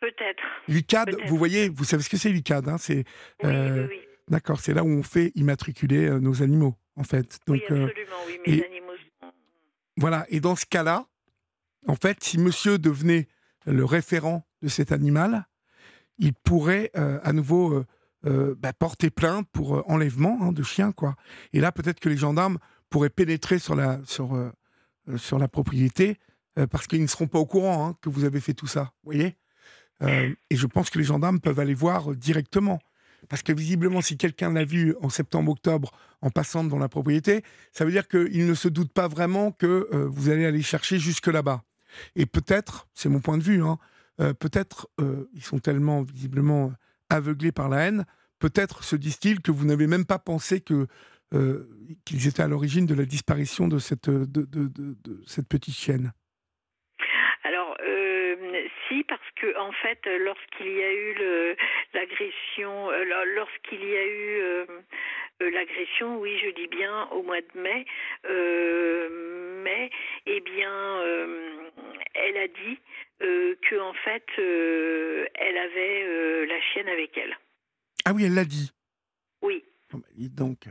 Peut-être. 0.00 0.42
L'UCAD, 0.68 1.16
vous 1.26 1.36
voyez, 1.36 1.68
vous 1.68 1.84
savez 1.84 2.02
ce 2.02 2.08
que 2.08 2.16
c'est 2.16 2.30
l'UCAD 2.30 2.68
hein? 2.68 2.78
C'est 2.78 3.04
oui, 3.42 3.50
oui, 3.50 4.00
D'accord, 4.30 4.60
c'est 4.60 4.74
là 4.74 4.84
où 4.84 4.88
on 4.88 5.02
fait 5.02 5.32
immatriculer 5.34 6.06
euh, 6.06 6.20
nos 6.20 6.42
animaux, 6.42 6.74
en 6.96 7.02
fait. 7.02 7.38
Donc, 7.46 7.56
oui, 7.56 7.62
absolument, 7.64 8.16
oui, 8.26 8.40
mes 8.46 8.64
animaux 8.64 8.92
sont... 9.20 9.32
Voilà, 9.96 10.26
et 10.28 10.40
dans 10.40 10.54
ce 10.54 10.66
cas-là, 10.66 11.06
en 11.86 11.94
fait, 11.94 12.22
si 12.22 12.38
monsieur 12.38 12.78
devenait 12.78 13.26
le 13.66 13.84
référent 13.84 14.46
de 14.62 14.68
cet 14.68 14.92
animal, 14.92 15.46
il 16.18 16.34
pourrait 16.34 16.90
euh, 16.96 17.18
à 17.22 17.32
nouveau 17.32 17.84
euh, 18.26 18.54
bah, 18.58 18.72
porter 18.72 19.10
plainte 19.10 19.48
pour 19.50 19.88
enlèvement 19.90 20.38
hein, 20.42 20.52
de 20.52 20.62
chien, 20.62 20.92
quoi. 20.92 21.14
Et 21.52 21.60
là, 21.60 21.72
peut-être 21.72 22.00
que 22.00 22.08
les 22.08 22.16
gendarmes 22.16 22.58
pourraient 22.90 23.10
pénétrer 23.10 23.58
sur 23.58 23.74
la, 23.74 24.00
sur 24.04 25.38
la 25.38 25.48
propriété 25.48 26.18
parce 26.70 26.86
qu'ils 26.86 27.02
ne 27.02 27.06
seront 27.06 27.28
pas 27.28 27.38
au 27.38 27.46
courant 27.46 27.86
hein, 27.86 27.96
que 28.00 28.08
vous 28.08 28.24
avez 28.24 28.40
fait 28.40 28.54
tout 28.54 28.66
ça, 28.66 28.92
vous 29.02 29.12
voyez? 29.12 29.36
Et 30.00 30.56
je 30.56 30.66
pense 30.66 30.90
que 30.90 30.98
les 30.98 31.04
gendarmes 31.04 31.40
peuvent 31.40 31.60
aller 31.60 31.74
voir 31.74 32.14
directement. 32.14 32.80
Parce 33.28 33.42
que 33.42 33.52
visiblement, 33.52 34.00
si 34.00 34.16
quelqu'un 34.16 34.52
l'a 34.52 34.64
vu 34.64 34.94
en 35.02 35.08
septembre-octobre 35.08 35.90
en 36.22 36.30
passant 36.30 36.64
dans 36.64 36.78
la 36.78 36.88
propriété, 36.88 37.42
ça 37.72 37.84
veut 37.84 37.90
dire 37.90 38.06
qu'il 38.06 38.46
ne 38.46 38.54
se 38.54 38.68
doute 38.68 38.92
pas 38.92 39.08
vraiment 39.08 39.50
que 39.50 39.88
euh, 39.92 40.06
vous 40.08 40.30
allez 40.30 40.46
aller 40.46 40.62
chercher 40.62 40.98
jusque 40.98 41.26
là-bas. 41.26 41.64
Et 42.14 42.26
peut-être, 42.26 42.88
c'est 42.94 43.08
mon 43.08 43.20
point 43.20 43.38
de 43.38 43.42
vue, 43.42 43.62
hein, 43.62 43.78
euh, 44.20 44.34
peut-être 44.34 44.88
euh, 45.00 45.28
ils 45.34 45.42
sont 45.42 45.58
tellement 45.58 46.02
visiblement 46.02 46.72
aveuglés 47.08 47.52
par 47.52 47.68
la 47.68 47.86
haine, 47.86 48.04
peut-être 48.38 48.84
se 48.84 48.94
disent-ils 48.94 49.40
que 49.40 49.50
vous 49.50 49.64
n'avez 49.64 49.86
même 49.86 50.04
pas 50.04 50.18
pensé 50.18 50.60
que 50.60 50.86
qu'ils 52.04 52.26
étaient 52.28 52.42
à 52.42 52.48
l'origine 52.48 52.86
de 52.86 52.94
la 52.94 53.04
disparition 53.04 53.68
de 53.68 53.78
cette, 53.78 54.10
de, 54.10 54.44
de 54.44 55.22
cette 55.26 55.48
petite 55.48 55.74
chienne. 55.74 56.12
Si, 58.88 59.04
parce 59.04 59.30
que 59.36 59.58
en 59.58 59.72
fait, 59.72 60.00
lorsqu'il 60.06 60.72
y 60.72 60.82
a 60.82 60.92
eu 60.92 61.14
l'agression, 61.92 62.90
euh, 62.90 63.04
lorsqu'il 63.34 63.84
y 63.84 63.96
a 63.96 64.06
eu 64.06 64.40
euh, 64.40 64.66
euh, 65.42 65.50
l'agression, 65.50 66.18
oui, 66.18 66.38
je 66.42 66.50
dis 66.50 66.68
bien 66.68 67.06
au 67.10 67.22
mois 67.22 67.40
de 67.40 67.60
mai, 67.60 67.84
mai, 69.62 69.90
eh 70.26 70.40
bien, 70.40 71.02
elle 72.14 72.36
a 72.38 72.48
dit 72.48 72.78
que 73.20 73.80
en 73.80 73.92
fait, 73.94 74.24
elle 75.34 75.58
avait 75.58 76.46
la 76.46 76.60
chienne 76.72 76.88
avec 76.88 77.16
elle. 77.18 77.36
Ah 78.04 78.12
oui, 78.14 78.24
elle 78.24 78.34
l'a 78.34 78.44
dit. 78.44 78.72
Oui. 79.42 79.64
Oh, 79.92 79.98
donc, 80.16 80.66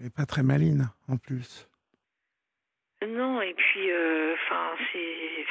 n'est 0.00 0.10
pas 0.10 0.26
très 0.26 0.42
maline, 0.42 0.90
en 1.08 1.16
plus. 1.16 1.68
Non, 3.06 3.40
et 3.40 3.54
puis, 3.54 3.90
enfin, 4.34 4.74
c'est 4.92 5.46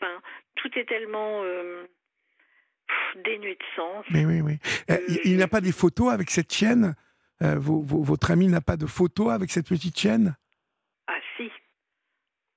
Enfin, 0.00 0.20
tout 0.56 0.70
est 0.76 0.84
tellement 0.86 1.42
euh, 1.42 1.86
dénué 3.24 3.54
de 3.54 3.64
sens. 3.74 4.04
Mais 4.10 4.24
oui, 4.24 4.40
oui. 4.40 4.58
Euh, 4.90 4.98
il, 5.24 5.36
n'y 5.36 5.42
a 5.42 5.48
pas 5.48 5.60
des 5.60 5.72
photos 5.72 6.12
avec 6.12 6.30
cette 6.30 6.52
chienne? 6.52 6.94
Euh, 7.42 7.56
Votre 7.58 8.30
ami 8.30 8.48
n'a 8.48 8.60
pas 8.60 8.76
de 8.76 8.86
photos 8.86 9.32
avec 9.32 9.50
cette 9.50 9.68
petite 9.68 9.98
chienne? 9.98 10.36
Ah 11.06 11.18
si. 11.36 11.50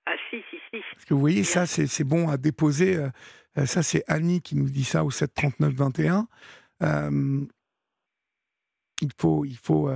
Ah 0.06 0.16
si, 0.30 0.44
si, 0.50 0.58
si. 0.72 0.82
Parce 0.94 1.06
que 1.06 1.14
vous 1.14 1.20
voyez, 1.20 1.44
ça, 1.44 1.66
c'est 1.66 2.04
bon 2.04 2.30
à 2.30 2.38
déposer. 2.38 2.98
ça, 3.66 3.84
c'est 3.84 4.04
Annie 4.08 4.42
qui 4.42 4.56
nous 4.56 4.70
dit 4.70 4.84
ça 4.84 5.04
au 5.04 5.12
739-21. 5.12 6.26
il 9.02 9.12
faut... 9.18 9.46
Il 9.46 9.58
faut 9.58 9.90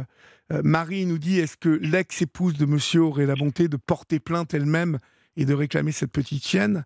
Marie 0.49 1.05
nous 1.05 1.17
dit, 1.17 1.39
est-ce 1.39 1.57
que 1.57 1.69
l'ex-épouse 1.69 2.57
de 2.57 2.65
monsieur 2.65 3.01
aurait 3.01 3.25
la 3.25 3.35
bonté 3.35 3.67
de 3.67 3.77
porter 3.77 4.19
plainte 4.19 4.53
elle-même 4.53 4.99
et 5.35 5.45
de 5.45 5.53
réclamer 5.53 5.91
cette 5.91 6.11
petite 6.11 6.45
chienne 6.45 6.85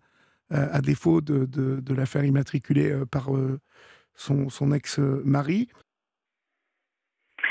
euh, 0.50 0.66
à 0.72 0.80
défaut 0.80 1.20
de, 1.20 1.44
de, 1.44 1.94
la 1.94 2.06
faire 2.06 2.24
immatriculer 2.24 2.90
euh, 2.90 3.04
par 3.04 3.36
euh, 3.36 3.60
son, 4.14 4.48
son 4.48 4.72
ex-mari. 4.72 5.68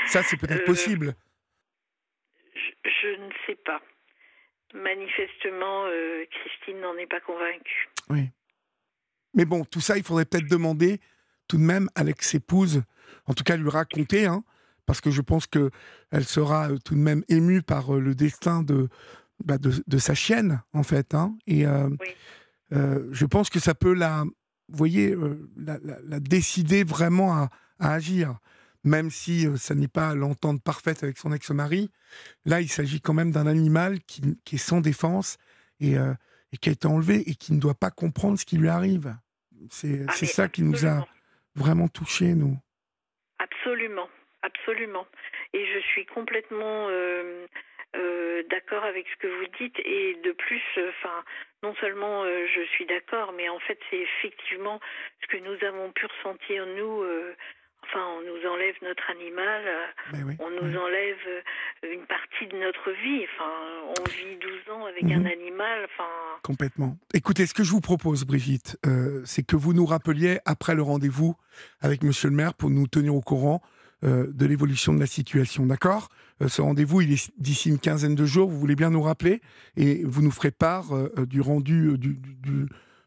Ça, 0.06 0.24
c'est 0.24 0.36
peut-être 0.36 0.64
possible. 0.64 1.14
Je, 2.84 3.08
ne 3.08 3.30
sais 3.46 3.54
pas. 3.64 3.80
Manifestement, 4.74 5.86
Christine 6.28 6.80
n'en 6.80 6.96
est 6.96 7.06
pas 7.06 7.20
convaincue. 7.20 7.88
Oui. 8.10 8.30
Mais 9.34 9.44
bon, 9.44 9.64
tout 9.64 9.80
ça, 9.80 9.96
il 9.96 10.02
faudrait 10.02 10.24
peut-être 10.24 10.48
demander 10.48 11.00
tout 11.46 11.56
de 11.56 11.62
même 11.62 11.88
à 11.94 12.02
l'ex-épouse, 12.02 12.82
en 13.26 13.34
tout 13.34 13.44
cas 13.44 13.56
lui 13.56 13.70
raconter, 13.70 14.26
hein, 14.26 14.42
parce 14.88 15.00
que 15.00 15.12
je 15.12 15.20
pense 15.20 15.46
qu'elle 15.46 16.24
sera 16.24 16.70
tout 16.84 16.96
de 16.96 17.00
même 17.00 17.22
émue 17.28 17.62
par 17.62 17.92
le 17.92 18.16
destin 18.16 18.64
de, 18.64 18.88
bah, 19.44 19.58
de, 19.58 19.70
de, 19.86 19.98
sa 19.98 20.14
chienne, 20.14 20.62
en 20.72 20.82
fait. 20.82 21.14
Hein, 21.14 21.36
et, 21.46 21.64
oui. 21.66 21.96
Euh, 22.72 23.08
je 23.12 23.26
pense 23.26 23.50
que 23.50 23.60
ça 23.60 23.74
peut 23.74 23.94
la, 23.94 24.24
voyez, 24.68 25.12
euh, 25.12 25.48
la, 25.56 26.20
décider 26.20 26.84
vraiment 26.84 27.32
à, 27.32 27.50
agir, 27.78 28.38
même 28.84 29.10
si 29.10 29.46
euh, 29.46 29.56
ça 29.56 29.74
n'est 29.74 29.88
pas 29.88 30.14
l'entente 30.14 30.62
parfaite 30.62 31.02
avec 31.02 31.18
son 31.18 31.32
ex-mari. 31.32 31.90
Là, 32.44 32.60
il 32.60 32.68
s'agit 32.68 33.00
quand 33.00 33.14
même 33.14 33.30
d'un 33.30 33.46
animal 33.46 34.00
qui, 34.00 34.36
est 34.52 34.58
sans 34.58 34.80
défense 34.80 35.38
et, 35.80 35.96
qui 36.60 36.68
a 36.68 36.72
été 36.72 36.86
enlevé 36.86 37.28
et 37.28 37.34
qui 37.34 37.52
ne 37.52 37.60
doit 37.60 37.74
pas 37.74 37.90
comprendre 37.90 38.38
ce 38.38 38.44
qui 38.44 38.56
lui 38.56 38.68
arrive. 38.68 39.16
C'est 39.70 40.04
ah, 40.08 40.12
ça 40.12 40.48
qui 40.48 40.62
nous 40.62 40.86
a 40.86 41.06
vraiment 41.54 41.88
touchés, 41.88 42.34
nous. 42.34 42.58
Absolument, 43.38 44.08
absolument. 44.48 45.06
Et 45.52 45.64
je 45.66 45.78
suis 45.78 46.06
complètement 46.06 46.88
euh, 47.96 48.42
d'accord 48.50 48.84
avec 48.84 49.06
ce 49.08 49.16
que 49.16 49.26
vous 49.26 49.46
dites 49.58 49.78
et 49.78 50.18
de 50.22 50.32
plus, 50.32 50.60
euh, 50.76 50.90
enfin, 50.90 51.24
non 51.62 51.74
seulement 51.80 52.22
euh, 52.22 52.46
je 52.54 52.60
suis 52.72 52.84
d'accord, 52.84 53.32
mais 53.32 53.48
en 53.48 53.58
fait 53.60 53.78
c'est 53.88 54.00
effectivement 54.00 54.78
ce 55.22 55.26
que 55.28 55.42
nous 55.42 55.66
avons 55.66 55.90
pu 55.92 56.04
ressentir 56.04 56.66
nous. 56.66 57.02
Enfin, 57.84 58.04
on 58.18 58.20
nous 58.20 58.46
enlève 58.46 58.74
notre 58.82 59.08
animal, 59.08 59.62
on 60.40 60.50
nous 60.50 60.78
enlève 60.78 61.42
une 61.90 62.04
partie 62.04 62.46
de 62.48 62.58
notre 62.58 62.90
vie. 62.90 63.24
Enfin, 63.24 63.50
on 63.98 64.10
vit 64.10 64.36
12 64.36 64.74
ans 64.74 64.84
avec 64.84 65.04
un 65.04 65.20
mhm. 65.20 65.26
animal. 65.26 65.84
Enfin... 65.84 66.10
Complètement. 66.42 66.98
Écoutez, 67.14 67.46
ce 67.46 67.54
que 67.54 67.62
je 67.62 67.70
vous 67.70 67.80
propose, 67.80 68.26
Brigitte, 68.26 68.76
c'est 69.24 69.46
que 69.46 69.56
vous 69.56 69.72
nous 69.72 69.86
rappeliez 69.86 70.40
après 70.44 70.74
le 70.74 70.82
rendez-vous 70.82 71.36
avec 71.80 72.02
Monsieur 72.02 72.28
le 72.28 72.36
maire 72.36 72.52
pour 72.52 72.68
nous 72.68 72.88
tenir 72.88 73.14
au 73.14 73.22
courant 73.22 73.62
euh, 74.04 74.28
de 74.32 74.46
l'évolution 74.46 74.94
de 74.94 75.00
la 75.00 75.06
situation. 75.06 75.66
D'accord? 75.66 76.08
Euh, 76.40 76.48
Ce 76.48 76.62
rendez-vous, 76.62 77.00
il 77.00 77.12
est 77.12 77.32
d'ici 77.36 77.68
une 77.68 77.80
quinzaine 77.80 78.14
de 78.14 78.26
jours. 78.26 78.48
Vous 78.48 78.58
voulez 78.58 78.76
bien 78.76 78.90
nous 78.90 79.02
rappeler? 79.02 79.40
Et 79.76 80.04
vous 80.04 80.22
nous 80.22 80.30
ferez 80.30 80.52
part 80.52 80.94
euh, 80.94 81.26
du 81.26 81.40
rendu 81.40 81.98
du, 81.98 82.20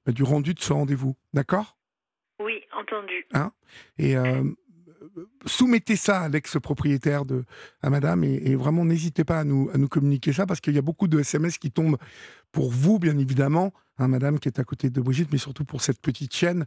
bah, 0.05 0.11
du, 0.11 0.23
rendu 0.23 0.53
de 0.53 0.59
ce 0.59 0.73
rendez-vous. 0.73 1.15
D'accord? 1.33 1.77
Oui, 2.41 2.61
entendu. 2.77 3.25
Hein? 3.33 3.51
Et 3.97 4.15
soumettez 5.45 5.95
ça 5.95 6.21
à 6.21 6.29
l'ex-propriétaire 6.29 7.25
de 7.25 7.43
à 7.81 7.89
Madame 7.89 8.23
et, 8.23 8.55
vraiment 8.55 8.85
n'hésitez 8.85 9.23
pas 9.23 9.39
à 9.39 9.43
nous 9.43 9.69
à 9.73 9.77
nous 9.77 9.87
communiquer 9.87 10.33
ça 10.33 10.45
parce 10.45 10.59
qu'il 10.59 10.73
y 10.73 10.77
a 10.77 10.81
beaucoup 10.81 11.07
de 11.07 11.19
SMS 11.19 11.57
qui 11.57 11.71
tombent 11.71 11.97
pour 12.51 12.71
vous, 12.71 12.99
bien 12.99 13.17
évidemment, 13.17 13.73
hein, 14.01 14.07
Madame 14.07 14.39
qui 14.39 14.47
est 14.47 14.59
à 14.59 14.63
côté 14.63 14.89
de 14.89 15.01
Brigitte, 15.01 15.29
mais 15.31 15.37
surtout 15.37 15.65
pour 15.65 15.81
cette 15.81 16.01
petite 16.01 16.33
chienne 16.33 16.65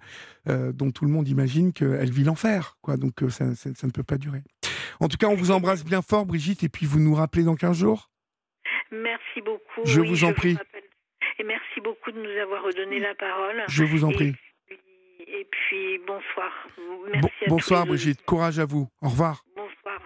euh, 0.48 0.72
dont 0.72 0.90
tout 0.90 1.04
le 1.04 1.10
monde 1.10 1.28
imagine 1.28 1.72
qu'elle 1.72 2.10
vit 2.10 2.24
l'enfer. 2.24 2.76
Quoi. 2.82 2.96
Donc 2.96 3.22
euh, 3.22 3.30
ça, 3.30 3.44
ne 3.46 3.90
peut 3.90 4.02
pas 4.02 4.18
durer. 4.18 4.42
En 5.00 5.08
tout 5.08 5.16
cas, 5.16 5.26
on 5.26 5.34
vous 5.34 5.50
embrasse 5.50 5.84
bien 5.84 6.02
fort, 6.02 6.26
Brigitte, 6.26 6.62
et 6.62 6.68
puis 6.68 6.86
vous 6.86 7.00
nous 7.00 7.14
rappelez 7.14 7.44
dans 7.44 7.56
15 7.56 7.78
jours. 7.78 8.10
Merci 8.90 9.40
beaucoup. 9.44 9.82
Je 9.84 10.00
vous 10.00 10.24
en 10.24 10.32
prie. 10.32 10.56
et 11.38 11.44
merci 11.44 11.80
beaucoup 11.82 12.12
de 12.12 12.18
nous 12.18 12.40
avoir 12.42 12.62
redonné 12.62 13.00
la 13.00 13.14
parole. 13.14 13.64
Je 13.68 13.84
vous 13.84 14.04
en 14.04 14.12
prie. 14.12 14.34
Et 15.26 15.48
puis, 15.50 15.98
bonsoir. 16.06 16.52
bonsoir, 17.48 17.86
Brigitte. 17.86 18.22
Courage 18.24 18.58
à 18.58 18.66
vous. 18.66 18.88
Au 19.02 19.08
revoir. 19.08 19.44